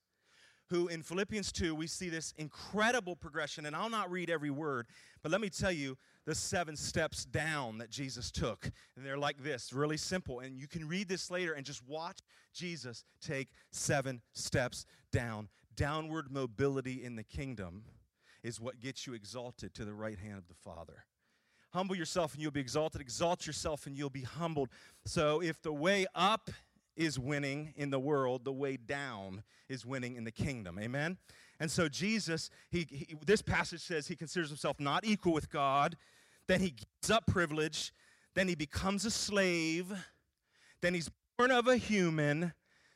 Who 0.72 0.88
in 0.88 1.02
Philippians 1.02 1.52
2, 1.52 1.74
we 1.74 1.86
see 1.86 2.08
this 2.08 2.32
incredible 2.38 3.14
progression. 3.14 3.66
And 3.66 3.76
I'll 3.76 3.90
not 3.90 4.10
read 4.10 4.30
every 4.30 4.48
word, 4.48 4.86
but 5.22 5.30
let 5.30 5.42
me 5.42 5.50
tell 5.50 5.70
you 5.70 5.98
the 6.24 6.34
seven 6.34 6.76
steps 6.76 7.26
down 7.26 7.76
that 7.76 7.90
Jesus 7.90 8.30
took. 8.30 8.70
And 8.96 9.04
they're 9.04 9.18
like 9.18 9.42
this 9.42 9.74
really 9.74 9.98
simple. 9.98 10.40
And 10.40 10.58
you 10.58 10.66
can 10.66 10.88
read 10.88 11.10
this 11.10 11.30
later 11.30 11.52
and 11.52 11.66
just 11.66 11.86
watch 11.86 12.20
Jesus 12.54 13.04
take 13.20 13.48
seven 13.70 14.22
steps 14.32 14.86
down. 15.12 15.50
Downward 15.76 16.32
mobility 16.32 17.04
in 17.04 17.16
the 17.16 17.24
kingdom 17.24 17.84
is 18.42 18.58
what 18.58 18.80
gets 18.80 19.06
you 19.06 19.12
exalted 19.12 19.74
to 19.74 19.84
the 19.84 19.92
right 19.92 20.18
hand 20.18 20.38
of 20.38 20.48
the 20.48 20.54
Father. 20.54 21.04
Humble 21.74 21.96
yourself 21.96 22.32
and 22.32 22.40
you'll 22.42 22.50
be 22.50 22.60
exalted. 22.60 23.02
Exalt 23.02 23.46
yourself 23.46 23.86
and 23.86 23.94
you'll 23.94 24.08
be 24.08 24.22
humbled. 24.22 24.70
So 25.04 25.42
if 25.42 25.60
the 25.60 25.70
way 25.70 26.06
up 26.14 26.48
is 26.96 27.18
winning 27.18 27.72
in 27.76 27.90
the 27.90 28.00
world, 28.00 28.44
the 28.44 28.52
way 28.52 28.76
down 28.76 29.42
is 29.68 29.86
winning 29.86 30.16
in 30.16 30.24
the 30.24 30.32
kingdom. 30.32 30.78
Amen? 30.78 31.18
And 31.60 31.70
so 31.70 31.88
Jesus, 31.88 32.50
he, 32.70 32.86
he, 32.90 33.16
this 33.24 33.42
passage 33.42 33.82
says 33.82 34.08
he 34.08 34.16
considers 34.16 34.48
himself 34.48 34.80
not 34.80 35.04
equal 35.04 35.32
with 35.32 35.50
God, 35.50 35.96
then 36.48 36.60
he 36.60 36.70
gives 36.70 37.10
up 37.10 37.26
privilege, 37.26 37.92
then 38.34 38.48
he 38.48 38.54
becomes 38.54 39.04
a 39.04 39.10
slave, 39.10 39.92
then 40.80 40.94
he's 40.94 41.10
born 41.38 41.50
of 41.50 41.68
a 41.68 41.76
human, 41.76 42.52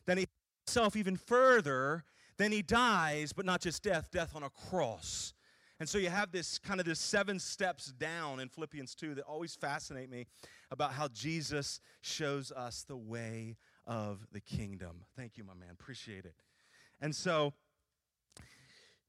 then 0.07 0.19
he 0.19 0.27
himself 0.67 0.97
even 0.97 1.17
further, 1.17 2.05
then 2.39 2.53
he 2.53 2.63
dies, 2.63 3.33
but 3.33 3.47
not 3.47 3.61
just 3.61 3.83
death, 3.83 4.11
death 4.11 4.35
on 4.35 4.43
a 4.43 4.51
cross. 4.51 5.33
And 5.79 5.89
so 5.89 5.99
you 5.99 6.09
have 6.09 6.33
this 6.33 6.59
kind 6.59 6.81
of 6.81 6.87
this 6.87 6.99
seven 6.99 7.39
steps 7.39 7.93
down 7.93 8.41
in 8.41 8.49
Philippians 8.49 8.95
2 8.95 9.15
that 9.15 9.25
always 9.25 9.55
fascinate 9.55 10.11
me 10.11 10.27
about 10.71 10.93
how 10.93 11.09
Jesus 11.09 11.81
shows 12.01 12.51
us 12.51 12.85
the 12.89 12.97
way 12.97 13.57
of 13.87 14.27
the 14.33 14.41
kingdom. 14.41 15.05
Thank 15.17 15.37
you, 15.37 15.45
my 15.45 15.55
man. 15.55 15.71
Appreciate 15.73 16.25
it. 16.25 16.35
And 17.01 17.15
so, 17.15 17.53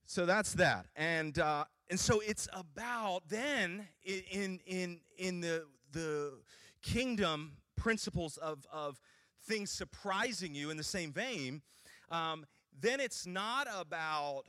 so 0.06 0.26
that's 0.26 0.54
that. 0.54 0.88
And 0.96 1.38
uh, 1.40 1.66
and 1.90 2.00
so 2.00 2.20
it's 2.20 2.48
about 2.54 3.24
then 3.30 3.88
in 4.04 4.60
in 4.66 5.00
in 5.18 5.42
the 5.42 5.66
the 5.92 6.34
kingdom 6.82 7.58
principles 7.76 8.38
of 8.38 8.66
of 8.72 9.00
things 9.46 9.72
surprising 9.72 10.54
you 10.54 10.70
in 10.70 10.78
the 10.78 10.84
same 10.84 11.12
vein. 11.12 11.62
Um, 12.10 12.46
then 12.80 13.00
it's 13.00 13.26
not 13.26 13.68
about 13.74 14.44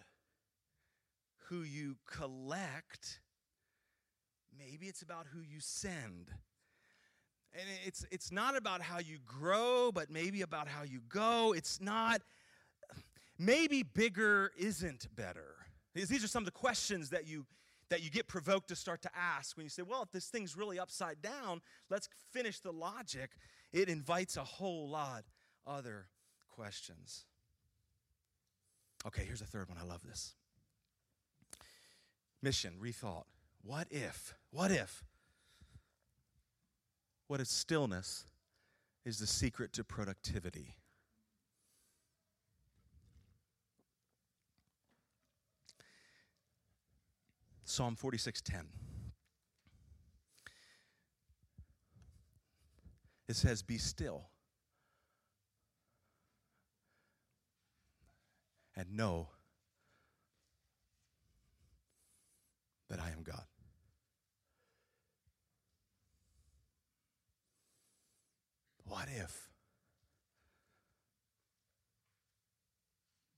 who 1.49 1.63
you 1.63 1.97
collect, 2.07 3.21
maybe 4.57 4.87
it's 4.87 5.03
about 5.03 5.27
who 5.33 5.41
you 5.41 5.61
send. 5.61 6.31
And 7.55 7.65
it's, 7.85 8.05
it's 8.11 8.31
not 8.31 8.57
about 8.57 8.83
how 8.83 8.99
you 8.99 9.19
grow, 9.27 9.91
but 9.93 10.11
maybe 10.11 10.43
about 10.43 10.69
how 10.69 10.83
you 10.83 11.01
go. 11.09 11.55
It's 11.57 11.81
not, 11.81 12.21
maybe 13.39 13.83
bigger 13.83 14.53
isn't 14.59 15.09
better. 15.17 15.57
These 15.95 16.23
are 16.23 16.29
some 16.29 16.43
of 16.43 16.47
the 16.47 16.53
questions 16.53 17.11
that 17.11 17.27
you, 17.27 17.47
that 17.89 18.03
you 18.03 18.11
get 18.11 18.29
provoked 18.29 18.69
to 18.69 18.77
start 18.77 19.03
to 19.03 19.11
ask 19.17 19.57
when 19.57 19.65
you 19.65 19.71
say, 19.71 19.83
well, 19.83 20.03
if 20.03 20.13
this 20.13 20.27
thing's 20.27 20.57
really 20.57 20.79
upside 20.79 21.23
down, 21.23 21.61
let's 21.91 22.09
finish 22.33 22.61
the 22.61 22.73
logic. 22.73 23.33
It 23.73 23.89
invites 23.89 24.37
a 24.37 24.45
whole 24.45 24.89
lot 24.89 25.25
other 25.67 26.07
questions. 26.49 27.25
Okay, 29.07 29.25
here's 29.25 29.41
a 29.41 29.47
third 29.47 29.69
one. 29.69 29.79
I 29.79 29.85
love 29.85 30.03
this. 30.03 30.35
Mission, 32.43 32.75
rethought. 32.81 33.25
What 33.63 33.89
if? 33.91 34.35
What 34.51 34.71
if? 34.71 35.03
What 37.29 37.41
if 37.41 37.47
stillness 37.47 38.25
is 39.05 39.19
the 39.19 39.27
secret 39.27 39.73
to 39.75 39.85
productivity? 39.85 40.75
Psalm 47.65 47.97
46:10. 47.97 48.65
It 53.29 53.37
says, 53.37 53.63
Be 53.63 53.77
still 53.77 54.31
and 58.75 58.91
know 58.97 59.29
that 62.89 63.01
I 63.01 63.11
am 63.11 63.23
God. 63.23 63.45
What 68.89 69.09
if 69.09 69.51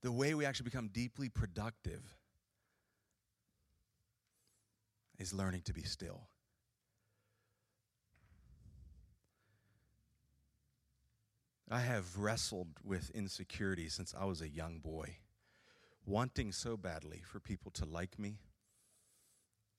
the 0.03 0.13
way 0.13 0.35
we 0.35 0.45
actually 0.45 0.65
become 0.65 0.89
deeply 0.89 1.29
productive 1.29 2.03
is 5.19 5.35
learning 5.35 5.63
to 5.63 5.73
be 5.73 5.83
still? 5.83 6.29
I 11.69 11.81
have 11.81 12.19
wrestled 12.19 12.69
with 12.85 13.11
insecurity 13.11 13.89
since 13.89 14.15
I 14.19 14.25
was 14.25 14.41
a 14.41 14.49
young 14.49 14.79
boy 14.79 15.19
wanting 16.05 16.53
so 16.53 16.77
badly 16.77 17.23
for 17.25 17.39
people 17.39 17.71
to 17.73 17.85
like 17.85 18.19
me, 18.19 18.39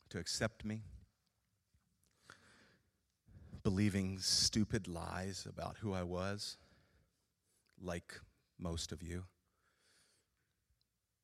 to 0.10 0.20
accept 0.20 0.64
me, 0.64 0.84
believing 3.64 4.20
stupid 4.20 4.88
lies 4.88 5.46
about 5.48 5.78
who 5.80 5.94
I 5.94 6.04
was, 6.04 6.58
like 7.82 8.20
most 8.60 8.92
of 8.92 9.02
you. 9.02 9.26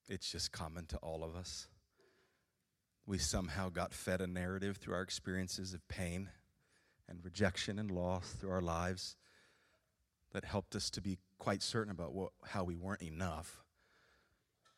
It's 0.09 0.31
just 0.31 0.51
common 0.51 0.85
to 0.87 0.97
all 0.97 1.23
of 1.23 1.35
us. 1.35 1.67
We 3.05 3.17
somehow 3.17 3.69
got 3.69 3.93
fed 3.93 4.21
a 4.21 4.27
narrative 4.27 4.77
through 4.77 4.95
our 4.95 5.01
experiences 5.01 5.73
of 5.73 5.87
pain 5.87 6.29
and 7.07 7.23
rejection 7.23 7.79
and 7.79 7.89
loss 7.89 8.31
through 8.31 8.51
our 8.51 8.61
lives 8.61 9.15
that 10.33 10.43
helped 10.43 10.75
us 10.75 10.89
to 10.91 11.01
be 11.01 11.17
quite 11.39 11.63
certain 11.63 11.91
about 11.91 12.13
what, 12.13 12.31
how 12.45 12.63
we 12.63 12.75
weren't 12.75 13.01
enough 13.01 13.63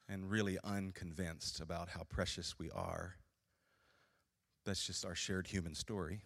and 0.07 0.29
really 0.29 0.57
unconvinced 0.63 1.59
about 1.59 1.89
how 1.89 2.03
precious 2.03 2.57
we 2.57 2.69
are. 2.71 3.15
That's 4.65 4.85
just 4.85 5.05
our 5.05 5.15
shared 5.15 5.47
human 5.47 5.75
story. 5.75 6.21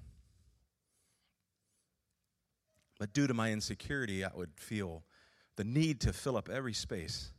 But 3.04 3.12
due 3.12 3.28
to 3.28 3.34
my 3.34 3.52
insecurity, 3.52 4.24
I 4.24 4.30
would 4.34 4.52
feel 4.56 5.04
the 5.58 5.66
need 5.66 6.00
to 6.00 6.14
fill 6.14 6.38
up 6.38 6.48
every 6.48 6.72
space 6.72 7.34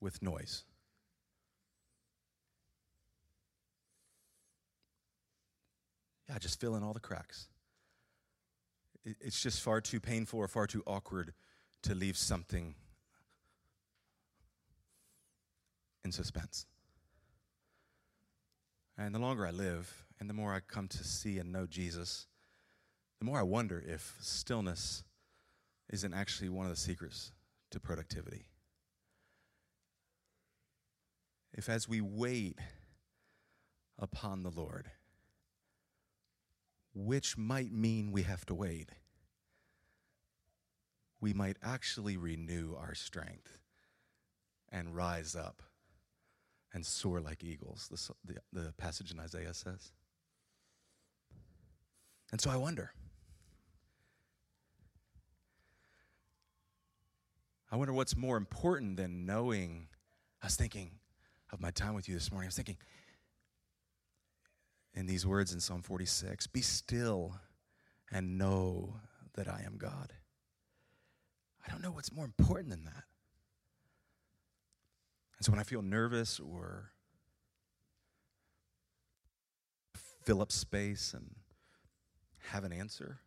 with 0.00 0.22
noise. 0.22 0.64
Yeah, 6.26 6.38
just 6.38 6.58
fill 6.58 6.74
in 6.74 6.82
all 6.82 6.94
the 6.94 7.00
cracks. 7.00 7.48
It's 9.04 9.42
just 9.42 9.60
far 9.60 9.82
too 9.82 10.00
painful 10.00 10.38
or 10.38 10.48
far 10.48 10.66
too 10.66 10.82
awkward 10.86 11.34
to 11.82 11.94
leave 11.94 12.16
something 12.16 12.76
in 16.02 16.12
suspense. 16.12 16.64
And 18.96 19.14
the 19.14 19.18
longer 19.18 19.46
I 19.46 19.50
live, 19.50 20.06
and 20.18 20.30
the 20.30 20.34
more 20.34 20.54
I 20.54 20.60
come 20.60 20.88
to 20.88 21.04
see 21.04 21.38
and 21.38 21.52
know 21.52 21.66
Jesus, 21.66 22.26
the 23.18 23.24
more 23.24 23.38
I 23.38 23.42
wonder 23.42 23.82
if 23.86 24.16
stillness 24.20 25.04
isn't 25.90 26.14
actually 26.14 26.48
one 26.48 26.66
of 26.66 26.70
the 26.70 26.76
secrets 26.76 27.32
to 27.70 27.80
productivity. 27.80 28.46
If 31.52 31.68
as 31.68 31.88
we 31.88 32.00
wait 32.00 32.58
upon 33.98 34.42
the 34.42 34.50
Lord, 34.50 34.90
which 36.94 37.38
might 37.38 37.72
mean 37.72 38.12
we 38.12 38.22
have 38.22 38.44
to 38.46 38.54
wait, 38.54 38.90
we 41.20 41.32
might 41.32 41.56
actually 41.62 42.16
renew 42.16 42.74
our 42.78 42.94
strength 42.94 43.58
and 44.70 44.94
rise 44.94 45.34
up 45.34 45.62
and 46.74 46.84
soar 46.84 47.20
like 47.20 47.42
eagles, 47.42 47.88
the, 47.90 48.34
the, 48.34 48.40
the 48.52 48.72
passage 48.72 49.10
in 49.10 49.18
Isaiah 49.18 49.54
says. 49.54 49.92
And 52.30 52.40
so 52.40 52.50
I 52.50 52.56
wonder. 52.56 52.92
I 57.76 57.78
wonder 57.78 57.92
what's 57.92 58.16
more 58.16 58.38
important 58.38 58.96
than 58.96 59.26
knowing. 59.26 59.88
I 60.42 60.46
was 60.46 60.56
thinking 60.56 60.92
of 61.52 61.60
my 61.60 61.70
time 61.70 61.92
with 61.92 62.08
you 62.08 62.14
this 62.14 62.32
morning. 62.32 62.46
I 62.46 62.48
was 62.48 62.56
thinking 62.56 62.78
in 64.94 65.04
these 65.04 65.26
words 65.26 65.52
in 65.52 65.60
Psalm 65.60 65.82
46 65.82 66.46
Be 66.46 66.62
still 66.62 67.38
and 68.10 68.38
know 68.38 68.94
that 69.34 69.46
I 69.46 69.62
am 69.66 69.76
God. 69.76 70.14
I 71.66 71.70
don't 71.70 71.82
know 71.82 71.90
what's 71.90 72.10
more 72.10 72.24
important 72.24 72.70
than 72.70 72.86
that. 72.86 73.04
And 75.36 75.44
so 75.44 75.52
when 75.52 75.60
I 75.60 75.64
feel 75.64 75.82
nervous 75.82 76.40
or 76.40 76.92
fill 80.24 80.40
up 80.40 80.50
space 80.50 81.12
and 81.12 81.34
have 82.52 82.64
an 82.64 82.72
answer, 82.72 83.18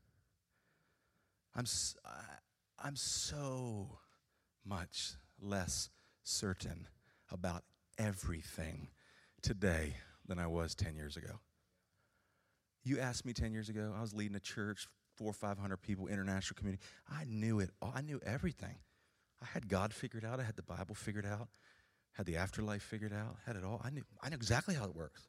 I'm, 1.56 1.66
I'm 2.84 2.96
so 2.96 4.00
much 4.66 5.14
less 5.42 5.90
certain 6.24 6.88
about 7.32 7.64
everything 7.98 8.90
today 9.42 9.96
than 10.28 10.40
I 10.40 10.48
was 10.48 10.76
10 10.76 10.96
years 10.96 11.18
ago. 11.18 11.40
You 12.84 13.00
asked 13.00 13.26
me 13.26 13.34
10 13.34 13.52
years 13.52 13.70
ago, 13.70 13.94
I 13.96 14.02
was 14.02 14.14
leading 14.14 14.36
a 14.36 14.40
church, 14.40 14.88
four 15.16 15.32
or 15.32 15.34
500 15.34 15.78
people, 15.78 16.08
international 16.08 16.58
community. 16.58 16.84
I 17.12 17.26
knew 17.26 17.60
it 17.60 17.72
all. 17.82 17.92
I 17.94 18.02
knew 18.02 18.22
everything. 18.26 18.76
I 19.42 19.46
had 19.46 19.68
God 19.68 19.94
figured 19.94 20.26
out. 20.26 20.40
I 20.40 20.44
had 20.44 20.56
the 20.56 20.64
Bible 20.64 20.96
figured 20.96 21.26
out. 21.26 21.50
Had 22.14 22.26
the 22.26 22.38
afterlife 22.38 22.82
figured 22.82 23.14
out. 23.14 23.38
Had 23.46 23.56
it 23.56 23.64
all. 23.64 23.82
I 23.84 23.90
knew, 23.90 24.04
I 24.22 24.30
knew 24.30 24.36
exactly 24.36 24.76
how 24.76 24.86
it 24.86 24.96
works. 24.96 25.28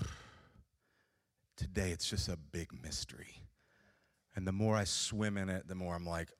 Today, 1.56 1.90
it's 1.90 2.08
just 2.08 2.28
a 2.28 2.36
big 2.36 2.68
mystery. 2.82 3.42
And 4.34 4.46
the 4.46 4.52
more 4.52 4.76
I 4.76 4.84
swim 4.84 5.36
in 5.36 5.48
it, 5.48 5.68
the 5.68 5.74
more 5.74 5.94
I'm 5.94 6.06
like, 6.06 6.30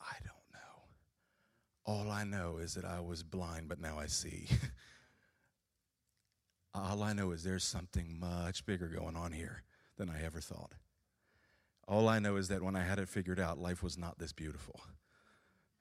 I 0.00 0.14
don't 0.24 0.52
know. 0.52 0.82
All 1.84 2.10
I 2.10 2.24
know 2.24 2.58
is 2.58 2.74
that 2.74 2.84
I 2.84 3.00
was 3.00 3.22
blind, 3.22 3.68
but 3.68 3.80
now 3.80 3.98
I 3.98 4.06
see. 4.06 4.48
All 6.74 7.02
I 7.02 7.12
know 7.12 7.32
is 7.32 7.42
there's 7.42 7.64
something 7.64 8.18
much 8.20 8.64
bigger 8.64 8.88
going 8.88 9.16
on 9.16 9.32
here 9.32 9.62
than 9.96 10.08
I 10.08 10.22
ever 10.22 10.40
thought. 10.40 10.74
All 11.88 12.08
I 12.08 12.18
know 12.18 12.36
is 12.36 12.48
that 12.48 12.62
when 12.62 12.76
I 12.76 12.82
had 12.82 12.98
it 12.98 13.08
figured 13.08 13.40
out, 13.40 13.58
life 13.58 13.82
was 13.82 13.96
not 13.96 14.18
this 14.18 14.32
beautiful. 14.32 14.80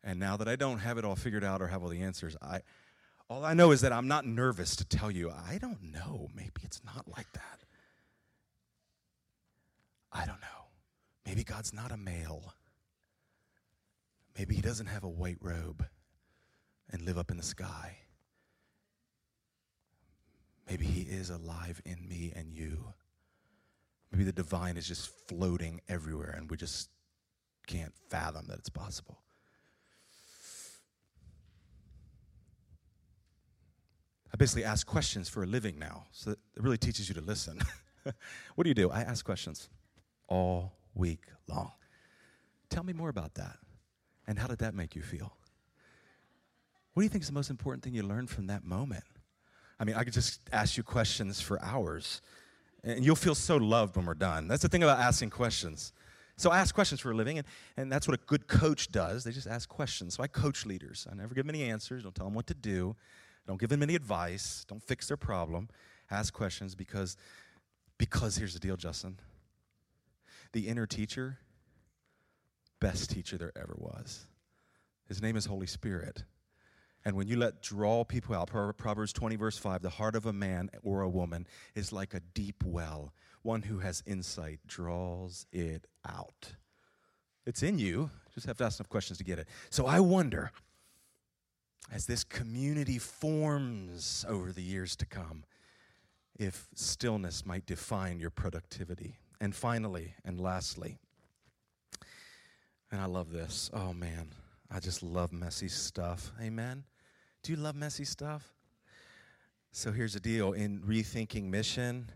And 0.03 0.19
now 0.19 0.37
that 0.37 0.47
I 0.47 0.55
don't 0.55 0.79
have 0.79 0.97
it 0.97 1.03
all 1.05 1.15
figured 1.15 1.43
out 1.43 1.61
or 1.61 1.67
have 1.67 1.83
all 1.83 1.89
the 1.89 2.01
answers, 2.01 2.37
I 2.41 2.61
all 3.29 3.43
I 3.43 3.53
know 3.53 3.71
is 3.71 3.81
that 3.81 3.91
I'm 3.91 4.07
not 4.07 4.25
nervous 4.25 4.77
to 4.77 4.85
tell 4.85 5.11
you, 5.11 5.29
I 5.29 5.57
don't 5.57 5.91
know. 5.91 6.29
Maybe 6.33 6.61
it's 6.63 6.81
not 6.85 7.09
like 7.09 7.29
that. 7.33 7.59
I 10.13 10.25
don't 10.25 10.39
know. 10.39 10.69
Maybe 11.25 11.43
God's 11.43 11.73
not 11.73 11.91
a 11.91 11.97
male. 11.97 12.53
Maybe 14.37 14.55
he 14.55 14.61
doesn't 14.61 14.85
have 14.85 15.03
a 15.03 15.09
white 15.09 15.39
robe 15.41 15.85
and 16.91 17.01
live 17.01 17.17
up 17.17 17.31
in 17.31 17.37
the 17.37 17.43
sky. 17.43 17.97
Maybe 20.69 20.85
he 20.85 21.01
is 21.01 21.29
alive 21.29 21.81
in 21.85 22.07
me 22.07 22.33
and 22.35 22.53
you. 22.53 22.93
Maybe 24.11 24.23
the 24.23 24.31
divine 24.31 24.77
is 24.77 24.87
just 24.87 25.09
floating 25.27 25.81
everywhere 25.89 26.35
and 26.37 26.49
we 26.51 26.57
just 26.57 26.89
can't 27.65 27.93
fathom 28.09 28.45
that 28.47 28.59
it's 28.59 28.69
possible. 28.69 29.21
I 34.33 34.37
basically 34.37 34.65
ask 34.65 34.85
questions 34.85 35.29
for 35.29 35.43
a 35.43 35.47
living 35.47 35.79
now, 35.79 36.05
so 36.11 36.31
it 36.31 36.37
really 36.57 36.77
teaches 36.77 37.09
you 37.09 37.15
to 37.15 37.21
listen. 37.21 37.59
what 38.03 38.63
do 38.63 38.69
you 38.69 38.75
do? 38.75 38.91
I 38.91 39.01
ask 39.01 39.25
questions 39.25 39.69
all 40.27 40.73
week 40.93 41.23
long. 41.47 41.71
Tell 42.69 42.83
me 42.83 42.93
more 42.93 43.09
about 43.09 43.33
that. 43.35 43.57
And 44.27 44.37
how 44.37 44.47
did 44.47 44.59
that 44.59 44.75
make 44.75 44.95
you 44.95 45.01
feel? 45.01 45.33
What 46.93 47.01
do 47.01 47.05
you 47.05 47.09
think 47.09 47.21
is 47.21 47.27
the 47.27 47.33
most 47.33 47.49
important 47.49 47.83
thing 47.83 47.93
you 47.93 48.03
learned 48.03 48.29
from 48.29 48.47
that 48.47 48.63
moment? 48.63 49.03
I 49.79 49.83
mean, 49.83 49.95
I 49.95 50.03
could 50.03 50.13
just 50.13 50.41
ask 50.51 50.77
you 50.77 50.83
questions 50.83 51.39
for 51.39 51.61
hours, 51.61 52.21
and 52.83 53.05
you'll 53.05 53.15
feel 53.15 53.35
so 53.35 53.57
loved 53.57 53.95
when 53.95 54.05
we're 54.05 54.15
done. 54.15 54.47
That's 54.47 54.63
the 54.63 54.69
thing 54.69 54.83
about 54.83 54.99
asking 54.99 55.29
questions. 55.29 55.93
So 56.37 56.51
I 56.51 56.59
ask 56.59 56.73
questions 56.73 56.99
for 56.99 57.11
a 57.11 57.15
living, 57.15 57.37
and, 57.37 57.47
and 57.77 57.91
that's 57.91 58.07
what 58.07 58.19
a 58.19 58.23
good 58.25 58.47
coach 58.47 58.91
does. 58.91 59.23
They 59.23 59.31
just 59.31 59.47
ask 59.47 59.69
questions. 59.69 60.15
So 60.15 60.23
I 60.23 60.27
coach 60.27 60.65
leaders. 60.65 61.07
I 61.11 61.15
never 61.15 61.33
give 61.33 61.45
them 61.45 61.55
any 61.55 61.69
answers, 61.69 62.03
don't 62.03 62.13
tell 62.15 62.25
them 62.25 62.33
what 62.33 62.47
to 62.47 62.53
do, 62.53 62.95
don't 63.47 63.59
give 63.59 63.69
them 63.69 63.83
any 63.83 63.95
advice, 63.95 64.65
don't 64.67 64.83
fix 64.83 65.07
their 65.07 65.17
problem. 65.17 65.69
Ask 66.09 66.33
questions 66.33 66.75
because, 66.75 67.17
because 67.97 68.37
here's 68.37 68.53
the 68.53 68.59
deal, 68.59 68.77
Justin. 68.77 69.19
The 70.51 70.67
inner 70.67 70.85
teacher 70.85 71.37
best 72.79 73.11
teacher 73.11 73.37
there 73.37 73.51
ever 73.55 73.75
was. 73.77 74.25
His 75.07 75.21
name 75.21 75.35
is 75.35 75.45
Holy 75.45 75.67
Spirit. 75.67 76.23
And 77.05 77.15
when 77.15 77.27
you 77.27 77.37
let 77.37 77.61
draw 77.61 78.03
people 78.03 78.35
out, 78.35 78.49
Proverbs 78.49 79.13
20, 79.13 79.35
verse 79.37 79.57
5, 79.57 79.81
the 79.81 79.89
heart 79.89 80.15
of 80.15 80.25
a 80.25 80.33
man 80.33 80.69
or 80.83 81.01
a 81.01 81.09
woman 81.09 81.47
is 81.73 81.93
like 81.93 82.13
a 82.13 82.19
deep 82.19 82.63
well. 82.65 83.13
One 83.43 83.61
who 83.61 83.79
has 83.79 84.03
insight 84.05 84.59
draws 84.67 85.45
it 85.53 85.87
out. 86.05 86.55
It's 87.45 87.63
in 87.63 87.79
you, 87.79 88.09
just 88.33 88.45
have 88.45 88.57
to 88.57 88.65
ask 88.65 88.79
enough 88.79 88.89
questions 88.89 89.19
to 89.19 89.23
get 89.23 89.39
it. 89.39 89.47
So 89.69 89.85
I 89.85 90.01
wonder, 90.01 90.51
as 91.89 92.05
this 92.07 92.25
community 92.25 92.99
forms 92.99 94.25
over 94.27 94.51
the 94.51 94.63
years 94.63 94.97
to 94.97 95.05
come, 95.05 95.45
if 96.37 96.67
stillness 96.75 97.45
might 97.45 97.65
define 97.65 98.19
your 98.19 98.31
productivity. 98.31 99.17
And 99.39 99.55
finally, 99.55 100.15
and 100.25 100.41
lastly, 100.41 100.97
and 102.91 103.01
I 103.01 103.05
love 103.05 103.31
this. 103.31 103.69
Oh 103.73 103.93
man, 103.93 104.29
I 104.71 104.79
just 104.79 105.03
love 105.03 105.31
messy 105.31 105.67
stuff. 105.67 106.31
Amen. 106.41 106.83
Do 107.43 107.51
you 107.51 107.57
love 107.57 107.75
messy 107.75 108.05
stuff? 108.05 108.53
So 109.71 109.91
here's 109.91 110.13
the 110.13 110.19
deal 110.19 110.53
in 110.53 110.81
rethinking 110.81 111.45
mission, 111.45 112.09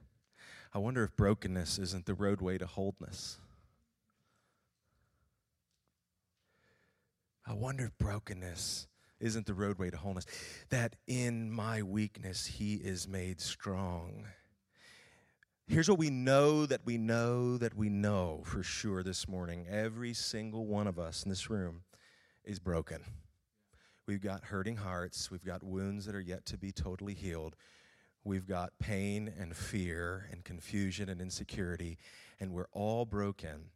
I 0.73 0.79
wonder 0.79 1.03
if 1.03 1.15
brokenness 1.15 1.79
isn't 1.79 2.05
the 2.05 2.13
roadway 2.13 2.57
to 2.57 2.65
wholeness. 2.65 3.37
I 7.45 7.53
wonder 7.53 7.85
if 7.85 7.97
brokenness 7.97 8.87
isn't 9.19 9.45
the 9.45 9.53
roadway 9.53 9.89
to 9.89 9.97
wholeness. 9.97 10.25
That 10.69 10.95
in 11.07 11.51
my 11.51 11.83
weakness, 11.83 12.45
he 12.45 12.75
is 12.75 13.07
made 13.07 13.41
strong. 13.41 14.25
Here's 15.67 15.89
what 15.89 15.99
we 15.99 16.09
know 16.09 16.65
that 16.65 16.81
we 16.85 16.97
know 16.97 17.57
that 17.57 17.75
we 17.75 17.87
know 17.87 18.41
for 18.45 18.61
sure 18.61 19.03
this 19.03 19.27
morning. 19.27 19.65
Every 19.69 20.13
single 20.13 20.65
one 20.65 20.85
of 20.85 20.99
us 20.99 21.23
in 21.23 21.29
this 21.29 21.49
room 21.49 21.83
is 22.43 22.59
broken. 22.59 23.01
We've 24.05 24.21
got 24.21 24.43
hurting 24.43 24.75
hearts. 24.75 25.31
We've 25.31 25.45
got 25.45 25.63
wounds 25.63 26.05
that 26.05 26.15
are 26.15 26.19
yet 26.19 26.45
to 26.47 26.57
be 26.57 26.73
totally 26.73 27.13
healed. 27.13 27.55
We've 28.25 28.45
got 28.45 28.73
pain 28.79 29.33
and 29.39 29.55
fear 29.55 30.27
and 30.31 30.43
confusion 30.43 31.07
and 31.07 31.21
insecurity, 31.21 31.97
and 32.39 32.51
we're 32.51 32.67
all 32.73 33.05
broken. 33.05 33.69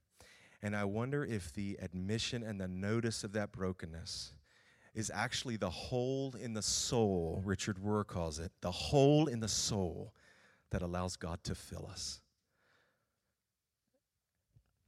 And 0.61 0.75
I 0.75 0.83
wonder 0.83 1.23
if 1.23 1.53
the 1.53 1.77
admission 1.81 2.43
and 2.43 2.59
the 2.59 2.67
notice 2.67 3.23
of 3.23 3.31
that 3.33 3.53
brokenness 3.53 4.33
is 4.93 5.11
actually 5.13 5.55
the 5.57 5.69
hole 5.69 6.33
in 6.41 6.53
the 6.53 6.61
soul, 6.61 7.41
Richard 7.45 7.77
Rohr 7.77 8.05
calls 8.05 8.39
it, 8.39 8.51
the 8.61 8.71
hole 8.71 9.27
in 9.27 9.39
the 9.39 9.47
soul 9.47 10.13
that 10.71 10.81
allows 10.81 11.15
God 11.15 11.39
to 11.43 11.55
fill 11.55 11.87
us. 11.89 12.21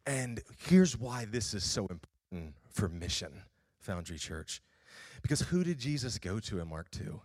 And 0.05 0.41
here's 0.57 0.97
why 0.97 1.25
this 1.25 1.53
is 1.53 1.63
so 1.63 1.81
important 1.81 2.55
for 2.69 2.87
mission, 2.87 3.43
Foundry 3.79 4.17
Church. 4.17 4.61
Because 5.21 5.41
who 5.41 5.63
did 5.63 5.79
Jesus 5.79 6.17
go 6.17 6.39
to 6.39 6.59
in 6.59 6.69
Mark 6.69 6.89
2? 6.91 7.19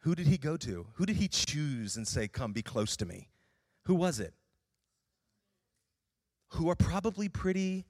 Who 0.00 0.14
did 0.14 0.26
he 0.26 0.36
go 0.36 0.56
to? 0.58 0.86
Who 0.94 1.06
did 1.06 1.16
he 1.16 1.28
choose 1.28 1.96
and 1.96 2.06
say, 2.06 2.28
Come, 2.28 2.52
be 2.52 2.62
close 2.62 2.96
to 2.98 3.06
me? 3.06 3.28
Who 3.84 3.94
was 3.94 4.20
it? 4.20 4.34
Who 6.48 6.68
are 6.68 6.76
probably 6.76 7.28
pretty. 7.28 7.86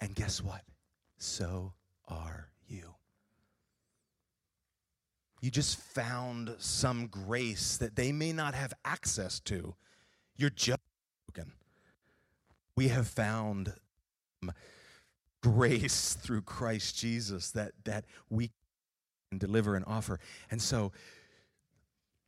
And 0.00 0.14
guess 0.14 0.42
what? 0.42 0.62
So 1.18 1.74
are 2.08 2.48
you. 2.66 2.94
You 5.40 5.50
just 5.50 5.78
found 5.78 6.54
some 6.58 7.06
grace 7.06 7.76
that 7.78 7.96
they 7.96 8.12
may 8.12 8.32
not 8.32 8.54
have 8.54 8.74
access 8.84 9.40
to. 9.40 9.74
You're 10.36 10.50
just 10.50 10.80
broken. 11.26 11.52
We 12.76 12.88
have 12.88 13.08
found 13.08 13.74
um, 14.42 14.52
grace 15.42 16.14
through 16.20 16.42
Christ 16.42 16.98
Jesus 16.98 17.50
that, 17.52 17.72
that 17.84 18.04
we 18.28 18.50
can 19.30 19.38
deliver 19.38 19.76
and 19.76 19.84
offer. 19.86 20.20
And 20.50 20.60
so, 20.60 20.92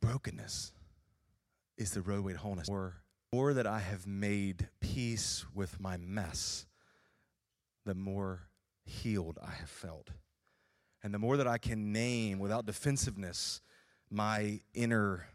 brokenness 0.00 0.72
is 1.76 1.92
the 1.92 2.00
roadway 2.00 2.32
to 2.32 2.38
wholeness. 2.38 2.68
Or, 2.68 3.02
more 3.32 3.54
that 3.54 3.66
I 3.66 3.78
have 3.78 4.06
made 4.06 4.68
peace 4.80 5.46
with 5.54 5.80
my 5.80 5.96
mess, 5.96 6.66
the 7.86 7.94
more 7.94 8.42
healed 8.84 9.38
I 9.42 9.52
have 9.52 9.70
felt. 9.70 10.10
And 11.02 11.12
the 11.12 11.18
more 11.18 11.36
that 11.36 11.48
I 11.48 11.58
can 11.58 11.92
name 11.92 12.38
without 12.38 12.64
defensiveness 12.66 13.60
my 14.10 14.60
inner 14.74 15.26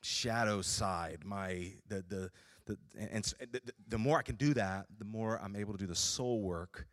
shadow 0.00 0.62
side, 0.62 1.18
my 1.24 1.72
the 1.88 2.04
the 2.08 2.30
the 2.66 2.78
and 2.98 3.24
the, 3.52 3.60
the 3.88 3.98
more 3.98 4.18
I 4.18 4.22
can 4.22 4.36
do 4.36 4.54
that, 4.54 4.86
the 4.98 5.04
more 5.04 5.40
I'm 5.42 5.56
able 5.56 5.72
to 5.72 5.78
do 5.78 5.86
the 5.86 5.94
soul 5.94 6.40
work 6.42 6.86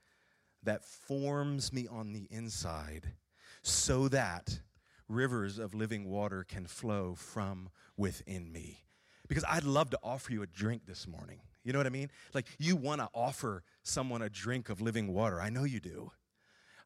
that 0.64 0.84
forms 0.84 1.74
me 1.74 1.88
on 1.88 2.14
the 2.14 2.28
inside 2.30 3.14
so 3.62 4.08
that 4.10 4.60
rivers 5.08 5.60
of 5.60 5.74
living 5.74 6.10
water 6.10 6.46
can 6.48 6.66
flow 6.66 7.16
from 7.16 7.70
within 7.98 8.52
me. 8.52 8.86
Because 9.28 9.46
I'd 9.50 9.64
love 9.64 9.90
to 9.92 10.00
offer 10.04 10.32
you 10.34 10.42
a 10.42 10.48
drink 10.48 10.84
this 10.86 11.08
morning. 11.08 11.40
You 11.64 11.72
know 11.72 11.80
what 11.80 11.88
I 11.88 11.92
mean? 11.92 12.10
Like 12.34 12.48
you 12.58 12.76
want 12.76 13.02
to 13.02 13.10
offer 13.14 13.64
someone 13.84 14.22
a 14.22 14.30
drink 14.30 14.70
of 14.70 14.82
living 14.82 15.14
water. 15.14 15.40
I 15.40 15.50
know 15.50 15.64
you 15.64 15.80
do. 15.80 16.12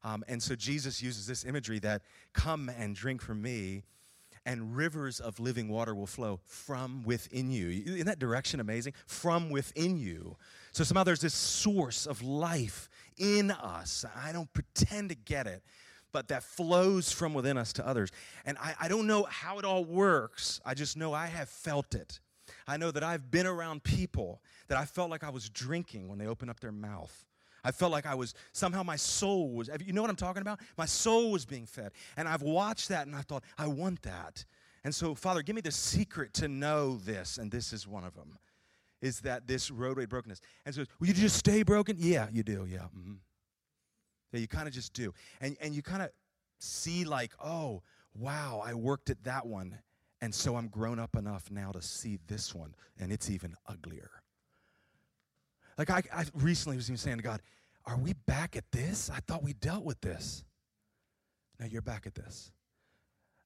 Um, 0.04 0.24
and 0.28 0.42
so 0.42 0.54
Jesus 0.54 1.02
uses 1.02 1.26
this 1.26 1.44
imagery 1.44 1.78
that 1.80 2.02
come 2.32 2.70
and 2.78 2.94
drink 2.94 3.20
from 3.20 3.42
me, 3.42 3.82
and 4.46 4.76
rivers 4.76 5.20
of 5.20 5.40
living 5.40 5.68
water 5.68 5.94
will 5.94 6.06
flow 6.06 6.40
from 6.44 7.02
within 7.04 7.50
you. 7.50 7.68
Isn't 7.68 8.06
that 8.06 8.18
direction 8.18 8.60
amazing? 8.60 8.94
From 9.06 9.50
within 9.50 9.98
you. 9.98 10.36
So 10.72 10.84
somehow 10.84 11.04
there's 11.04 11.20
this 11.20 11.34
source 11.34 12.06
of 12.06 12.22
life 12.22 12.88
in 13.18 13.50
us. 13.50 14.04
I 14.16 14.32
don't 14.32 14.50
pretend 14.52 15.10
to 15.10 15.14
get 15.14 15.46
it, 15.46 15.62
but 16.12 16.28
that 16.28 16.42
flows 16.42 17.12
from 17.12 17.34
within 17.34 17.58
us 17.58 17.72
to 17.74 17.86
others. 17.86 18.10
And 18.46 18.56
I, 18.58 18.74
I 18.80 18.88
don't 18.88 19.06
know 19.06 19.24
how 19.24 19.58
it 19.58 19.64
all 19.64 19.84
works, 19.84 20.60
I 20.64 20.74
just 20.74 20.96
know 20.96 21.12
I 21.12 21.26
have 21.26 21.48
felt 21.48 21.94
it. 21.94 22.20
I 22.66 22.76
know 22.76 22.90
that 22.90 23.02
I've 23.02 23.30
been 23.30 23.46
around 23.46 23.82
people 23.82 24.40
that 24.68 24.78
I 24.78 24.84
felt 24.84 25.10
like 25.10 25.24
I 25.24 25.30
was 25.30 25.48
drinking 25.50 26.08
when 26.08 26.18
they 26.18 26.26
opened 26.26 26.50
up 26.50 26.60
their 26.60 26.72
mouth. 26.72 27.26
I 27.64 27.70
felt 27.72 27.92
like 27.92 28.06
I 28.06 28.14
was 28.14 28.34
somehow 28.52 28.82
my 28.82 28.96
soul 28.96 29.50
was, 29.50 29.68
you 29.84 29.92
know 29.92 30.00
what 30.00 30.10
I'm 30.10 30.16
talking 30.16 30.42
about? 30.42 30.60
My 30.76 30.86
soul 30.86 31.32
was 31.32 31.44
being 31.44 31.66
fed. 31.66 31.92
And 32.16 32.28
I've 32.28 32.42
watched 32.42 32.88
that 32.88 33.06
and 33.06 33.16
I 33.16 33.22
thought, 33.22 33.44
I 33.56 33.66
want 33.66 34.02
that. 34.02 34.44
And 34.84 34.94
so, 34.94 35.14
Father, 35.14 35.42
give 35.42 35.56
me 35.56 35.60
the 35.60 35.72
secret 35.72 36.32
to 36.34 36.48
know 36.48 36.98
this, 36.98 37.36
and 37.36 37.50
this 37.50 37.72
is 37.72 37.86
one 37.86 38.04
of 38.04 38.14
them, 38.14 38.38
is 39.02 39.20
that 39.20 39.46
this 39.46 39.70
roadway 39.70 40.06
brokenness. 40.06 40.40
And 40.64 40.74
so, 40.74 40.84
will 41.00 41.08
you 41.08 41.14
just 41.14 41.36
stay 41.36 41.62
broken? 41.62 41.96
Yeah, 41.98 42.28
you 42.32 42.42
do, 42.42 42.66
yeah. 42.66 42.84
Mm-hmm. 42.96 43.14
Yeah, 44.32 44.40
you 44.40 44.48
kind 44.48 44.68
of 44.68 44.74
just 44.74 44.92
do. 44.92 45.12
And, 45.40 45.56
and 45.60 45.74
you 45.74 45.82
kind 45.82 46.02
of 46.02 46.10
see, 46.60 47.04
like, 47.04 47.32
oh, 47.42 47.82
wow, 48.14 48.62
I 48.64 48.74
worked 48.74 49.10
at 49.10 49.24
that 49.24 49.46
one. 49.46 49.78
And 50.20 50.34
so 50.34 50.56
I'm 50.56 50.68
grown 50.68 50.98
up 50.98 51.16
enough 51.16 51.50
now 51.50 51.70
to 51.72 51.82
see 51.82 52.18
this 52.26 52.54
one, 52.54 52.74
and 52.98 53.12
it's 53.12 53.30
even 53.30 53.54
uglier. 53.66 54.10
Like 55.78 55.90
I, 55.90 56.02
I 56.12 56.24
recently 56.34 56.76
was 56.76 56.90
even 56.90 56.98
saying 56.98 57.18
to 57.18 57.22
God, 57.22 57.40
Are 57.86 57.96
we 57.96 58.12
back 58.26 58.56
at 58.56 58.70
this? 58.72 59.10
I 59.14 59.20
thought 59.20 59.42
we 59.42 59.54
dealt 59.54 59.84
with 59.84 60.00
this. 60.00 60.44
Now 61.58 61.66
you're 61.66 61.82
back 61.82 62.06
at 62.06 62.14
this. 62.14 62.52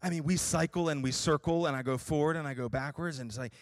I 0.03 0.11
mean, 0.11 0.25
we 0.25 0.37
cycle 0.37 0.89
and 0.89 1.03
we 1.03 1.13
circle, 1.13 1.67
and 1.67 1.77
I 1.77 1.83
go 1.83 1.97
forward 1.97 2.37
and 2.37 2.49
I 2.49 2.55
go 2.55 2.69
backwards, 2.69 3.21
and 3.21 3.31
it's 3.31 3.39
like, 3.39 3.53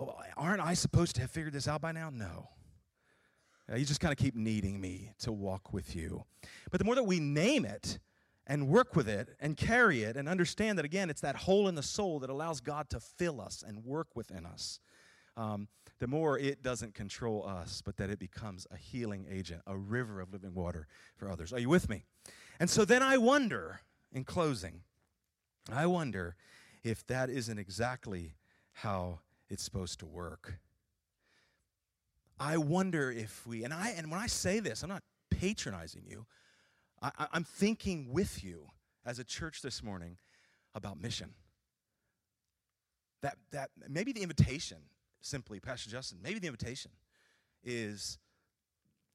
oh, 0.00 0.14
aren't 0.36 0.62
I 0.62 0.72
supposed 0.72 1.16
to 1.16 1.20
have 1.20 1.30
figured 1.30 1.52
this 1.52 1.68
out 1.68 1.82
by 1.82 1.92
now? 1.92 2.08
No. 2.10 2.48
You 3.74 3.84
just 3.84 4.00
kind 4.00 4.12
of 4.12 4.18
keep 4.18 4.34
needing 4.34 4.80
me 4.80 5.12
to 5.20 5.32
walk 5.32 5.72
with 5.72 5.96
you. 5.96 6.24
But 6.70 6.78
the 6.78 6.84
more 6.84 6.94
that 6.94 7.04
we 7.04 7.18
name 7.18 7.64
it 7.64 7.98
and 8.46 8.68
work 8.68 8.94
with 8.94 9.08
it 9.08 9.30
and 9.40 9.56
carry 9.56 10.02
it 10.02 10.16
and 10.16 10.28
understand 10.28 10.78
that, 10.78 10.84
again, 10.84 11.08
it's 11.08 11.22
that 11.22 11.34
hole 11.36 11.66
in 11.68 11.74
the 11.74 11.82
soul 11.82 12.18
that 12.20 12.30
allows 12.30 12.60
God 12.60 12.90
to 12.90 13.00
fill 13.00 13.40
us 13.40 13.64
and 13.66 13.82
work 13.84 14.08
within 14.14 14.44
us, 14.44 14.80
um, 15.36 15.68
the 16.00 16.06
more 16.06 16.38
it 16.38 16.62
doesn't 16.62 16.94
control 16.94 17.46
us, 17.46 17.82
but 17.84 17.96
that 17.96 18.10
it 18.10 18.18
becomes 18.18 18.66
a 18.70 18.76
healing 18.76 19.26
agent, 19.30 19.62
a 19.66 19.76
river 19.76 20.20
of 20.20 20.32
living 20.32 20.54
water 20.54 20.86
for 21.16 21.30
others. 21.30 21.52
Are 21.52 21.58
you 21.58 21.68
with 21.68 21.88
me? 21.88 22.04
And 22.58 22.68
so 22.68 22.84
then 22.84 23.02
I 23.02 23.16
wonder, 23.18 23.80
in 24.12 24.24
closing, 24.24 24.82
I 25.72 25.86
wonder 25.86 26.36
if 26.82 27.06
that 27.06 27.30
isn't 27.30 27.58
exactly 27.58 28.34
how 28.72 29.20
it's 29.48 29.62
supposed 29.62 30.00
to 30.00 30.06
work. 30.06 30.58
I 32.38 32.56
wonder 32.56 33.10
if 33.10 33.46
we, 33.46 33.64
and 33.64 33.72
I, 33.72 33.94
and 33.96 34.10
when 34.10 34.20
I 34.20 34.26
say 34.26 34.60
this, 34.60 34.82
I'm 34.82 34.88
not 34.88 35.02
patronizing 35.30 36.02
you. 36.06 36.26
I, 37.00 37.28
I'm 37.32 37.44
thinking 37.44 38.12
with 38.12 38.42
you 38.42 38.66
as 39.06 39.18
a 39.18 39.24
church 39.24 39.62
this 39.62 39.82
morning 39.82 40.16
about 40.74 41.00
mission. 41.00 41.34
That, 43.22 43.36
that 43.52 43.70
maybe 43.88 44.12
the 44.12 44.22
invitation 44.22 44.78
simply, 45.24 45.60
Pastor 45.60 45.90
Justin, 45.90 46.18
maybe 46.22 46.38
the 46.38 46.46
invitation 46.46 46.92
is 47.62 48.18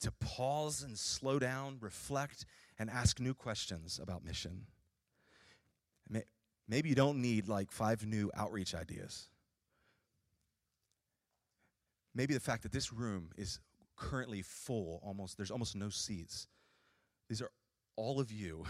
to 0.02 0.12
pause 0.12 0.84
and 0.84 0.98
slow 0.98 1.40
down, 1.40 1.78
reflect, 1.82 2.46
and 2.78 2.90
ask 2.90 3.20
new 3.20 3.34
questions 3.34 4.00
about 4.02 4.24
mission. 4.24 4.66
Maybe 6.70 6.90
you 6.90 6.96
don't 6.96 7.20
need 7.20 7.48
like 7.48 7.72
five 7.72 8.06
new 8.06 8.30
outreach 8.36 8.76
ideas. 8.76 9.28
Maybe 12.14 12.36
the 12.36 12.40
fact 12.40 12.62
that 12.64 12.72
this 12.72 12.94
room 12.94 13.32
is 13.36 13.60
currently 13.96 14.44
full, 14.44 15.02
almost 15.04 15.36
there's 15.36 15.50
almost 15.50 15.76
no 15.76 15.90
seats. 15.90 16.48
These 17.28 17.42
are 17.42 17.50
all 17.96 18.20
of 18.20 18.32
you 18.32 18.66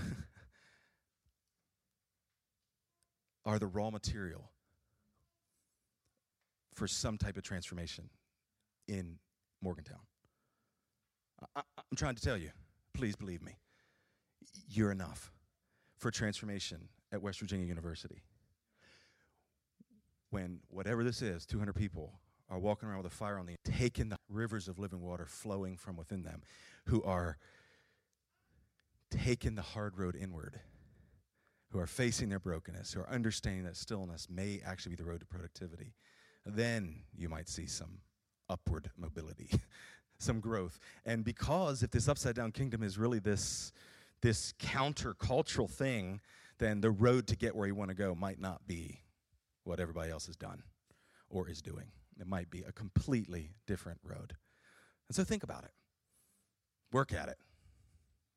are 3.45 3.60
the 3.60 3.67
raw 3.67 3.89
material 3.89 4.49
for 6.79 6.87
some 6.87 7.17
type 7.17 7.35
of 7.35 7.43
transformation 7.43 8.09
in 8.87 9.17
Morgantown. 9.61 9.99
I, 11.53 11.59
am 11.77 11.97
trying 11.97 12.15
to 12.15 12.21
tell 12.21 12.37
you, 12.37 12.51
please 12.93 13.17
believe 13.17 13.41
me, 13.41 13.57
you're 14.69 14.93
enough 14.93 15.29
for 15.97 16.09
transformation 16.09 16.87
at 17.11 17.21
West 17.21 17.41
Virginia 17.41 17.65
University. 17.65 18.23
When 20.29 20.61
whatever 20.69 21.03
this 21.03 21.21
is, 21.21 21.45
200 21.45 21.73
people 21.73 22.13
are 22.49 22.59
walking 22.59 22.87
around 22.87 23.03
with 23.03 23.11
a 23.11 23.15
fire 23.15 23.37
on 23.37 23.45
the 23.45 23.55
taking 23.65 24.07
the 24.07 24.17
rivers 24.29 24.69
of 24.69 24.79
living 24.79 25.01
water 25.01 25.25
flowing 25.25 25.75
from 25.75 25.97
within 25.97 26.23
them, 26.23 26.43
who 26.85 27.03
are 27.03 27.37
taking 29.11 29.55
the 29.55 29.61
hard 29.61 29.97
road 29.97 30.15
inward, 30.15 30.61
who 31.71 31.79
are 31.79 31.87
facing 31.87 32.29
their 32.29 32.39
brokenness, 32.39 32.93
who 32.93 33.01
are 33.01 33.09
understanding 33.09 33.65
that 33.65 33.75
stillness 33.75 34.27
may 34.29 34.61
actually 34.65 34.91
be 34.91 34.95
the 34.95 35.03
road 35.03 35.19
to 35.19 35.25
productivity 35.25 35.93
then 36.55 37.03
you 37.17 37.29
might 37.29 37.49
see 37.49 37.65
some 37.65 37.99
upward 38.49 38.89
mobility, 38.97 39.49
some 40.19 40.39
growth. 40.39 40.79
And 41.05 41.23
because 41.23 41.83
if 41.83 41.91
this 41.91 42.07
upside 42.07 42.35
down 42.35 42.51
kingdom 42.51 42.83
is 42.83 42.97
really 42.97 43.19
this, 43.19 43.71
this 44.21 44.53
countercultural 44.59 45.69
thing, 45.69 46.21
then 46.57 46.81
the 46.81 46.91
road 46.91 47.27
to 47.27 47.35
get 47.35 47.55
where 47.55 47.67
you 47.67 47.75
want 47.75 47.89
to 47.89 47.95
go 47.95 48.13
might 48.15 48.39
not 48.39 48.67
be 48.67 49.01
what 49.63 49.79
everybody 49.79 50.12
else 50.12 50.25
has 50.27 50.35
done 50.35 50.63
or 51.29 51.49
is 51.49 51.62
doing. 51.62 51.85
It 52.19 52.27
might 52.27 52.49
be 52.49 52.63
a 52.67 52.71
completely 52.71 53.51
different 53.65 53.99
road. 54.03 54.35
And 55.07 55.15
so 55.15 55.23
think 55.23 55.43
about 55.43 55.63
it. 55.63 55.71
Work 56.91 57.13
at 57.13 57.29
it. 57.29 57.38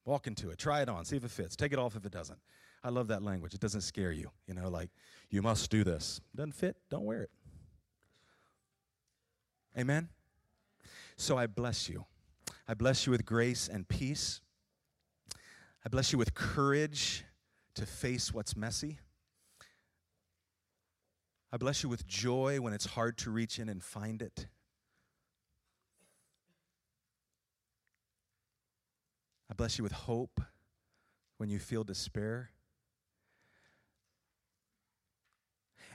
Walk 0.04 0.26
into 0.26 0.50
it. 0.50 0.58
Try 0.58 0.82
it 0.82 0.88
on. 0.88 1.04
See 1.04 1.16
if 1.16 1.24
it 1.24 1.30
fits. 1.30 1.56
Take 1.56 1.72
it 1.72 1.78
off 1.78 1.96
if 1.96 2.04
it 2.04 2.12
doesn't. 2.12 2.38
I 2.84 2.90
love 2.90 3.08
that 3.08 3.22
language. 3.22 3.54
It 3.54 3.60
doesn't 3.60 3.82
scare 3.82 4.12
you. 4.12 4.30
You 4.46 4.54
know, 4.54 4.68
like, 4.68 4.90
you 5.30 5.42
must 5.42 5.70
do 5.70 5.84
this. 5.84 6.20
Doesn't 6.34 6.54
fit? 6.54 6.76
Don't 6.90 7.04
wear 7.04 7.22
it. 7.22 7.30
Amen? 9.76 10.08
So 11.16 11.38
I 11.38 11.46
bless 11.46 11.88
you. 11.88 12.04
I 12.68 12.74
bless 12.74 13.06
you 13.06 13.10
with 13.10 13.24
grace 13.24 13.68
and 13.68 13.88
peace. 13.88 14.40
I 15.84 15.88
bless 15.88 16.12
you 16.12 16.18
with 16.18 16.34
courage 16.34 17.24
to 17.74 17.86
face 17.86 18.32
what's 18.32 18.56
messy. 18.56 18.98
I 21.52 21.56
bless 21.56 21.82
you 21.82 21.88
with 21.88 22.06
joy 22.06 22.60
when 22.60 22.72
it's 22.72 22.86
hard 22.86 23.18
to 23.18 23.30
reach 23.30 23.58
in 23.58 23.68
and 23.68 23.82
find 23.82 24.22
it. 24.22 24.46
I 29.50 29.54
bless 29.54 29.76
you 29.76 29.84
with 29.84 29.92
hope 29.92 30.40
when 31.36 31.50
you 31.50 31.58
feel 31.58 31.84
despair. 31.84 32.50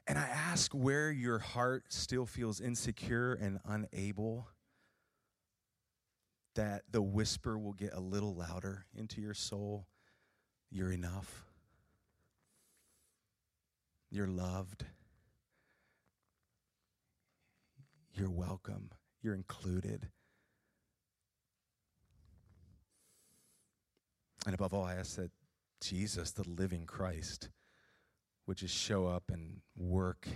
And 0.07 0.17
I 0.17 0.27
ask 0.27 0.71
where 0.71 1.11
your 1.11 1.39
heart 1.39 1.85
still 1.89 2.25
feels 2.25 2.61
insecure 2.61 3.33
and 3.33 3.59
unable, 3.65 4.47
that 6.55 6.83
the 6.89 7.01
whisper 7.01 7.59
will 7.59 7.73
get 7.73 7.93
a 7.93 7.99
little 7.99 8.33
louder 8.33 8.85
into 8.95 9.19
your 9.19 9.33
soul. 9.33 9.85
You're 10.71 10.93
enough. 10.93 11.45
You're 14.09 14.27
loved. 14.27 14.85
You're 18.13 18.31
welcome. 18.31 18.91
You're 19.21 19.35
included. 19.35 20.07
And 24.45 24.55
above 24.55 24.73
all, 24.73 24.85
I 24.85 24.95
ask 24.95 25.17
that 25.17 25.31
Jesus, 25.81 26.31
the 26.31 26.47
living 26.49 26.85
Christ, 26.85 27.49
would 28.47 28.57
just 28.57 28.75
show 28.75 29.05
up 29.05 29.29
and 29.29 29.59
work 29.75 30.27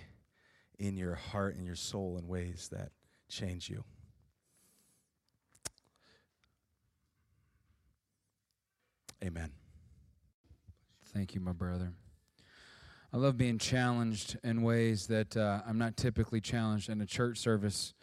in 0.78 0.98
your 0.98 1.16
heart 1.16 1.56
and 1.56 1.66
your 1.66 1.76
soul 1.76 2.18
in 2.18 2.28
ways 2.28 2.70
that 2.72 2.92
change 3.30 3.70
you. 3.70 3.84
Amen. 9.24 9.52
Thank 11.14 11.36
you, 11.36 11.42
my 11.42 11.54
brother. 11.54 11.94
I 13.14 13.18
love 13.18 13.38
being 13.38 13.58
challenged 13.58 14.38
in 14.44 14.62
ways 14.62 15.08
that 15.08 15.36
uh, 15.36 15.62
I'm 15.68 15.78
not 15.78 15.98
typically 15.98 16.42
challenged 16.42 16.90
in 16.90 17.02
a 17.02 17.06
church 17.06 17.38
service. 17.38 17.94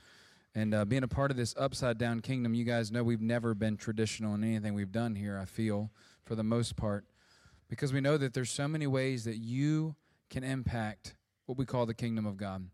And 0.55 0.75
uh, 0.75 0.85
being 0.85 1.03
a 1.03 1.09
part 1.09 1.31
of 1.31 1.37
this 1.37 1.55
upside 1.59 1.99
down 1.99 2.21
kingdom, 2.21 2.55
you 2.55 2.65
guys 2.65 2.93
know 2.93 3.03
we've 3.03 3.21
never 3.21 3.55
been 3.55 3.77
traditional 3.77 4.35
in 4.35 4.45
anything 4.45 4.75
we've 4.75 4.93
done 4.93 5.15
here, 5.15 5.39
I 5.39 5.45
feel, 5.47 5.91
for 6.25 6.35
the 6.35 6.45
most 6.45 6.77
part, 6.77 7.05
because 7.69 7.93
we 7.93 8.01
know 8.01 8.16
that 8.16 8.35
there's 8.35 8.51
so 8.51 8.69
many 8.69 8.87
ways 8.87 9.25
that 9.25 9.37
you 9.37 9.95
can 10.31 10.45
impact 10.45 11.14
what 11.47 11.59
we 11.59 11.64
call 11.64 11.87
the 11.87 11.95
kingdom 11.95 12.27
of 12.27 12.37
God. 12.37 12.69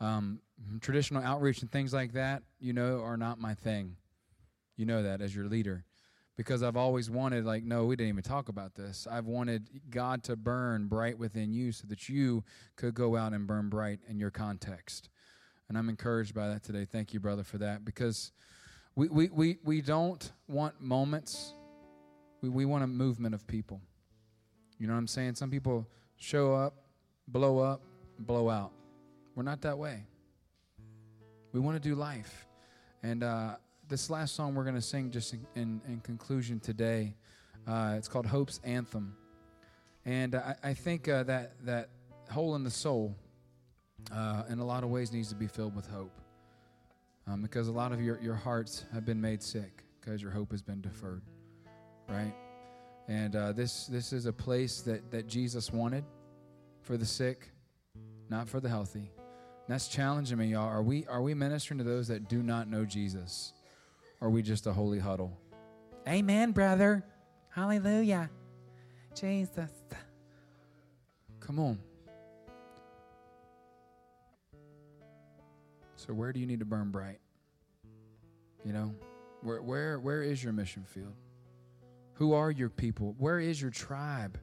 Um, 0.00 0.40
traditional 0.80 1.22
outreach 1.22 1.62
and 1.62 1.70
things 1.70 1.92
like 1.92 2.12
that, 2.12 2.42
you 2.60 2.72
know, 2.72 3.00
are 3.00 3.16
not 3.16 3.38
my 3.38 3.54
thing. 3.54 3.96
You 4.76 4.86
know 4.86 5.02
that 5.02 5.20
as 5.20 5.34
your 5.34 5.46
leader 5.46 5.84
because 6.36 6.62
I've 6.62 6.76
always 6.76 7.10
wanted, 7.10 7.44
like, 7.44 7.62
no, 7.62 7.84
we 7.84 7.96
didn't 7.96 8.08
even 8.08 8.22
talk 8.22 8.48
about 8.48 8.74
this. 8.74 9.06
I've 9.10 9.26
wanted 9.26 9.68
God 9.90 10.22
to 10.24 10.36
burn 10.36 10.86
bright 10.86 11.18
within 11.18 11.52
you 11.52 11.72
so 11.72 11.86
that 11.88 12.08
you 12.08 12.42
could 12.76 12.94
go 12.94 13.16
out 13.16 13.32
and 13.32 13.46
burn 13.46 13.68
bright 13.68 14.00
in 14.08 14.18
your 14.18 14.30
context. 14.30 15.10
And 15.68 15.76
I'm 15.76 15.88
encouraged 15.88 16.34
by 16.34 16.48
that 16.48 16.62
today. 16.62 16.84
Thank 16.84 17.12
you, 17.12 17.20
brother, 17.20 17.44
for 17.44 17.58
that 17.58 17.84
because 17.84 18.32
we, 18.94 19.08
we, 19.08 19.28
we, 19.28 19.58
we 19.62 19.80
don't 19.82 20.32
want 20.48 20.80
moments, 20.80 21.54
we, 22.40 22.48
we 22.48 22.64
want 22.64 22.84
a 22.84 22.88
movement 22.88 23.34
of 23.34 23.46
people. 23.46 23.80
You 24.82 24.88
know 24.88 24.94
what 24.94 24.98
I'm 24.98 25.06
saying? 25.06 25.36
Some 25.36 25.48
people 25.48 25.86
show 26.16 26.56
up, 26.56 26.74
blow 27.28 27.60
up, 27.60 27.82
blow 28.18 28.50
out. 28.50 28.72
We're 29.36 29.44
not 29.44 29.60
that 29.60 29.78
way. 29.78 30.02
We 31.52 31.60
want 31.60 31.80
to 31.80 31.88
do 31.88 31.94
life. 31.94 32.48
And 33.04 33.22
uh, 33.22 33.54
this 33.86 34.10
last 34.10 34.34
song 34.34 34.56
we're 34.56 34.64
going 34.64 34.74
to 34.74 34.82
sing 34.82 35.12
just 35.12 35.34
in, 35.34 35.46
in, 35.54 35.80
in 35.86 36.00
conclusion 36.00 36.58
today, 36.58 37.14
uh, 37.64 37.94
it's 37.96 38.08
called 38.08 38.26
Hope's 38.26 38.58
Anthem. 38.64 39.14
And 40.04 40.34
I, 40.34 40.56
I 40.64 40.74
think 40.74 41.08
uh, 41.08 41.22
that, 41.22 41.64
that 41.64 41.90
hole 42.28 42.56
in 42.56 42.64
the 42.64 42.70
soul, 42.70 43.14
uh, 44.12 44.42
in 44.48 44.58
a 44.58 44.64
lot 44.64 44.82
of 44.82 44.90
ways, 44.90 45.12
needs 45.12 45.28
to 45.28 45.36
be 45.36 45.46
filled 45.46 45.76
with 45.76 45.86
hope. 45.86 46.18
Um, 47.28 47.40
because 47.40 47.68
a 47.68 47.72
lot 47.72 47.92
of 47.92 48.00
your, 48.02 48.20
your 48.20 48.34
hearts 48.34 48.84
have 48.92 49.04
been 49.04 49.20
made 49.20 49.44
sick 49.44 49.84
because 50.00 50.20
your 50.20 50.32
hope 50.32 50.50
has 50.50 50.60
been 50.60 50.80
deferred, 50.80 51.22
right? 52.08 52.34
And 53.12 53.36
uh, 53.36 53.52
this, 53.52 53.84
this 53.88 54.14
is 54.14 54.24
a 54.24 54.32
place 54.32 54.80
that, 54.80 55.10
that 55.10 55.26
Jesus 55.26 55.70
wanted 55.70 56.02
for 56.80 56.96
the 56.96 57.04
sick, 57.04 57.50
not 58.30 58.48
for 58.48 58.58
the 58.58 58.70
healthy. 58.70 59.10
And 59.10 59.68
that's 59.68 59.86
challenging 59.86 60.38
me, 60.38 60.46
y'all. 60.46 60.66
Are 60.66 60.82
we, 60.82 61.06
are 61.08 61.20
we 61.20 61.34
ministering 61.34 61.76
to 61.76 61.84
those 61.84 62.08
that 62.08 62.30
do 62.30 62.42
not 62.42 62.70
know 62.70 62.86
Jesus? 62.86 63.52
Or 64.18 64.28
are 64.28 64.30
we 64.30 64.40
just 64.40 64.66
a 64.66 64.72
holy 64.72 64.98
huddle? 64.98 65.38
Amen, 66.08 66.52
brother. 66.52 67.04
Hallelujah. 67.50 68.30
Jesus. 69.14 69.70
Come 71.38 71.58
on. 71.58 71.78
So 75.96 76.14
where 76.14 76.32
do 76.32 76.40
you 76.40 76.46
need 76.46 76.60
to 76.60 76.64
burn 76.64 76.90
bright? 76.90 77.20
You 78.64 78.72
know, 78.72 78.94
where 79.42 79.60
where 79.60 80.00
where 80.00 80.22
is 80.22 80.42
your 80.42 80.54
mission 80.54 80.84
field? 80.88 81.12
Who 82.14 82.34
are 82.34 82.50
your 82.50 82.68
people? 82.68 83.14
Where 83.18 83.40
is 83.40 83.60
your 83.60 83.70
tribe? 83.70 84.38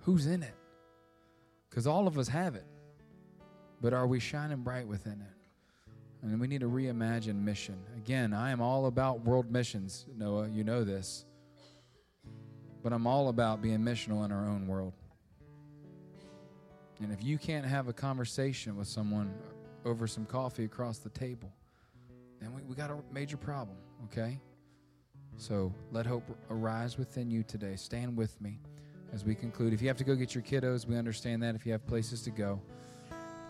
Who's 0.00 0.26
in 0.26 0.42
it? 0.42 0.54
Because 1.68 1.86
all 1.86 2.06
of 2.06 2.18
us 2.18 2.28
have 2.28 2.54
it. 2.54 2.66
But 3.80 3.92
are 3.92 4.06
we 4.06 4.20
shining 4.20 4.58
bright 4.58 4.86
within 4.86 5.20
it? 5.20 5.36
And 6.22 6.40
we 6.40 6.46
need 6.46 6.60
to 6.60 6.68
reimagine 6.68 7.42
mission. 7.42 7.76
Again, 7.96 8.32
I 8.32 8.50
am 8.50 8.60
all 8.60 8.86
about 8.86 9.24
world 9.24 9.50
missions, 9.50 10.06
Noah. 10.16 10.48
You 10.48 10.64
know 10.64 10.82
this. 10.82 11.24
But 12.82 12.92
I'm 12.92 13.06
all 13.06 13.28
about 13.28 13.62
being 13.62 13.80
missional 13.80 14.24
in 14.24 14.32
our 14.32 14.46
own 14.46 14.66
world. 14.66 14.94
And 17.00 17.12
if 17.12 17.22
you 17.22 17.36
can't 17.36 17.66
have 17.66 17.88
a 17.88 17.92
conversation 17.92 18.76
with 18.76 18.88
someone 18.88 19.32
over 19.84 20.06
some 20.06 20.24
coffee 20.24 20.64
across 20.64 20.98
the 20.98 21.10
table, 21.10 21.52
then 22.40 22.54
we, 22.54 22.62
we 22.62 22.74
got 22.74 22.90
a 22.90 22.96
major 23.12 23.36
problem, 23.36 23.76
okay? 24.04 24.40
So 25.38 25.72
let 25.92 26.06
hope 26.06 26.24
arise 26.50 26.98
within 26.98 27.30
you 27.30 27.42
today. 27.42 27.76
Stand 27.76 28.16
with 28.16 28.40
me 28.40 28.58
as 29.12 29.24
we 29.24 29.34
conclude. 29.34 29.72
If 29.72 29.82
you 29.82 29.88
have 29.88 29.96
to 29.98 30.04
go 30.04 30.14
get 30.14 30.34
your 30.34 30.42
kiddos, 30.42 30.86
we 30.86 30.96
understand 30.96 31.42
that. 31.42 31.54
If 31.54 31.66
you 31.66 31.72
have 31.72 31.86
places 31.86 32.22
to 32.22 32.30
go, 32.30 32.60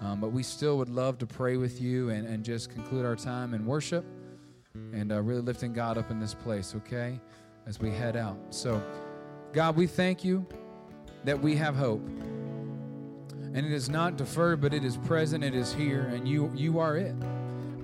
um, 0.01 0.21
but 0.21 0.33
we 0.33 0.43
still 0.43 0.79
would 0.79 0.89
love 0.89 1.19
to 1.19 1.27
pray 1.27 1.57
with 1.57 1.81
you 1.81 2.11
and, 2.11 2.27
and 2.27 2.45
just 2.45 2.71
conclude 2.71 3.07
our 3.07 3.17
time 3.17 3.55
in 3.55 3.65
worship 3.65 4.05
and 4.75 5.13
uh, 5.13 5.23
really 5.23 5.41
lifting 5.41 5.73
God 5.73 5.97
up 5.97 6.11
in 6.11 6.21
this 6.21 6.35
place, 6.35 6.75
okay, 6.77 7.19
as 7.67 7.81
we 7.81 7.91
head 7.91 8.17
out. 8.17 8.37
So, 8.51 8.83
God, 9.53 9.77
we 9.77 9.87
thank 9.87 10.25
you 10.25 10.47
that 11.25 11.41
we 11.41 11.57
have 11.57 11.77
hope. 11.77 12.07
And 13.55 13.59
it 13.65 13.73
is 13.73 13.89
not 13.89 14.17
deferred, 14.17 14.61
but 14.61 14.75
it 14.75 14.85
is 14.85 14.99
present, 14.99 15.43
it 15.43 15.55
is 15.55 15.73
here, 15.73 16.03
and 16.13 16.29
you, 16.29 16.53
you 16.55 16.79
are 16.79 16.97
it. 16.97 17.15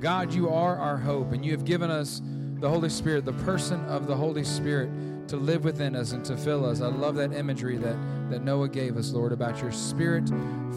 God, 0.01 0.35
you 0.35 0.51
are 0.51 0.77
our 0.77 0.99
hope, 0.99 1.33
and 1.33 1.45
you 1.45 1.53
have 1.53 1.65
given 1.65 1.91
us 1.91 2.21
the 2.63 2.69
Holy 2.69 2.89
Spirit, 2.89 3.25
the 3.25 3.33
person 3.33 3.85
of 3.87 4.07
the 4.07 4.15
Holy 4.15 4.45
Spirit, 4.45 4.89
to 5.27 5.37
live 5.37 5.65
within 5.65 5.97
us 5.97 6.13
and 6.13 6.25
to 6.25 6.37
fill 6.37 6.65
us. 6.65 6.81
I 6.81 6.87
love 6.87 7.17
that 7.17 7.33
imagery 7.33 7.77
that, 7.79 7.97
that 8.31 8.45
Noah 8.45 8.69
gave 8.69 8.97
us, 8.97 9.11
Lord, 9.11 9.33
about 9.33 9.61
your 9.61 9.73
Spirit 9.73 10.31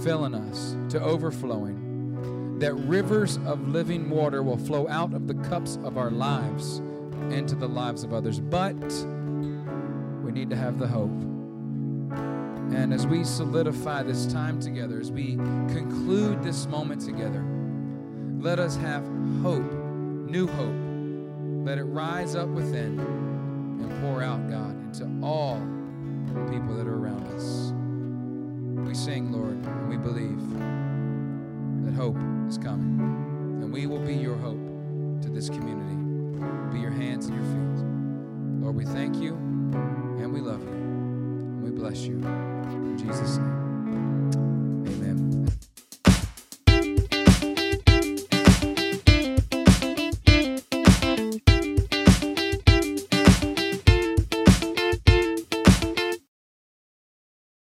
filling 0.03 0.33
us 0.33 0.75
to 0.89 0.99
overflowing. 0.99 2.57
That 2.57 2.73
rivers 2.73 3.37
of 3.45 3.67
living 3.67 4.09
water 4.09 4.41
will 4.41 4.57
flow 4.57 4.87
out 4.87 5.13
of 5.13 5.27
the 5.27 5.35
cups 5.47 5.77
of 5.83 5.95
our 5.95 6.09
lives 6.09 6.79
into 7.29 7.53
the 7.53 7.67
lives 7.67 8.03
of 8.03 8.13
others. 8.13 8.39
But 8.39 8.75
we 10.23 10.31
need 10.31 10.49
to 10.49 10.55
have 10.55 10.79
the 10.79 10.87
hope. 10.87 11.11
And 12.73 12.95
as 12.95 13.05
we 13.05 13.23
solidify 13.23 14.01
this 14.01 14.25
time 14.25 14.59
together, 14.59 14.99
as 14.99 15.11
we 15.11 15.35
conclude 15.35 16.41
this 16.41 16.65
moment 16.65 17.01
together, 17.01 17.45
let 18.39 18.57
us 18.57 18.75
have 18.77 19.03
hope, 19.43 19.71
new 20.27 20.47
hope. 20.47 20.84
Let 21.65 21.79
it 21.79 21.85
rise 21.85 22.35
up 22.35 22.47
within 22.49 22.99
and 22.99 24.01
pour 24.01 24.21
out, 24.21 24.47
God, 24.47 24.79
into 24.85 25.05
all 25.25 25.55
the 26.27 26.51
people 26.51 26.75
that 26.75 26.85
are 26.85 26.95
around 26.95 27.25
us. 27.33 27.73
We 28.87 28.93
sing, 28.93 29.31
Lord, 29.31 29.65
and 29.65 29.89
we 29.89 29.97
believe 29.97 30.39
that 31.85 31.95
hope 31.99 32.17
is 32.47 32.59
coming. 32.59 32.99
And 33.63 33.73
we 33.73 33.87
will 33.87 33.97
be 33.97 34.13
your 34.13 34.35
hope 34.35 34.59
to 35.23 35.29
this 35.29 35.49
community, 35.49 35.95
be 36.71 36.79
your 36.79 36.91
hands 36.91 37.25
and 37.25 37.35
your 37.35 37.45
feet. 37.45 38.61
Lord, 38.63 38.75
we 38.75 38.85
thank 38.85 39.15
you 39.15 39.33
and 39.33 40.31
we 40.31 40.41
love 40.41 40.61
you. 40.61 40.69
And 40.69 41.63
we 41.63 41.71
bless 41.71 42.01
you. 42.01 42.17
In 42.17 42.95
Jesus' 42.99 43.37
name. 43.37 44.54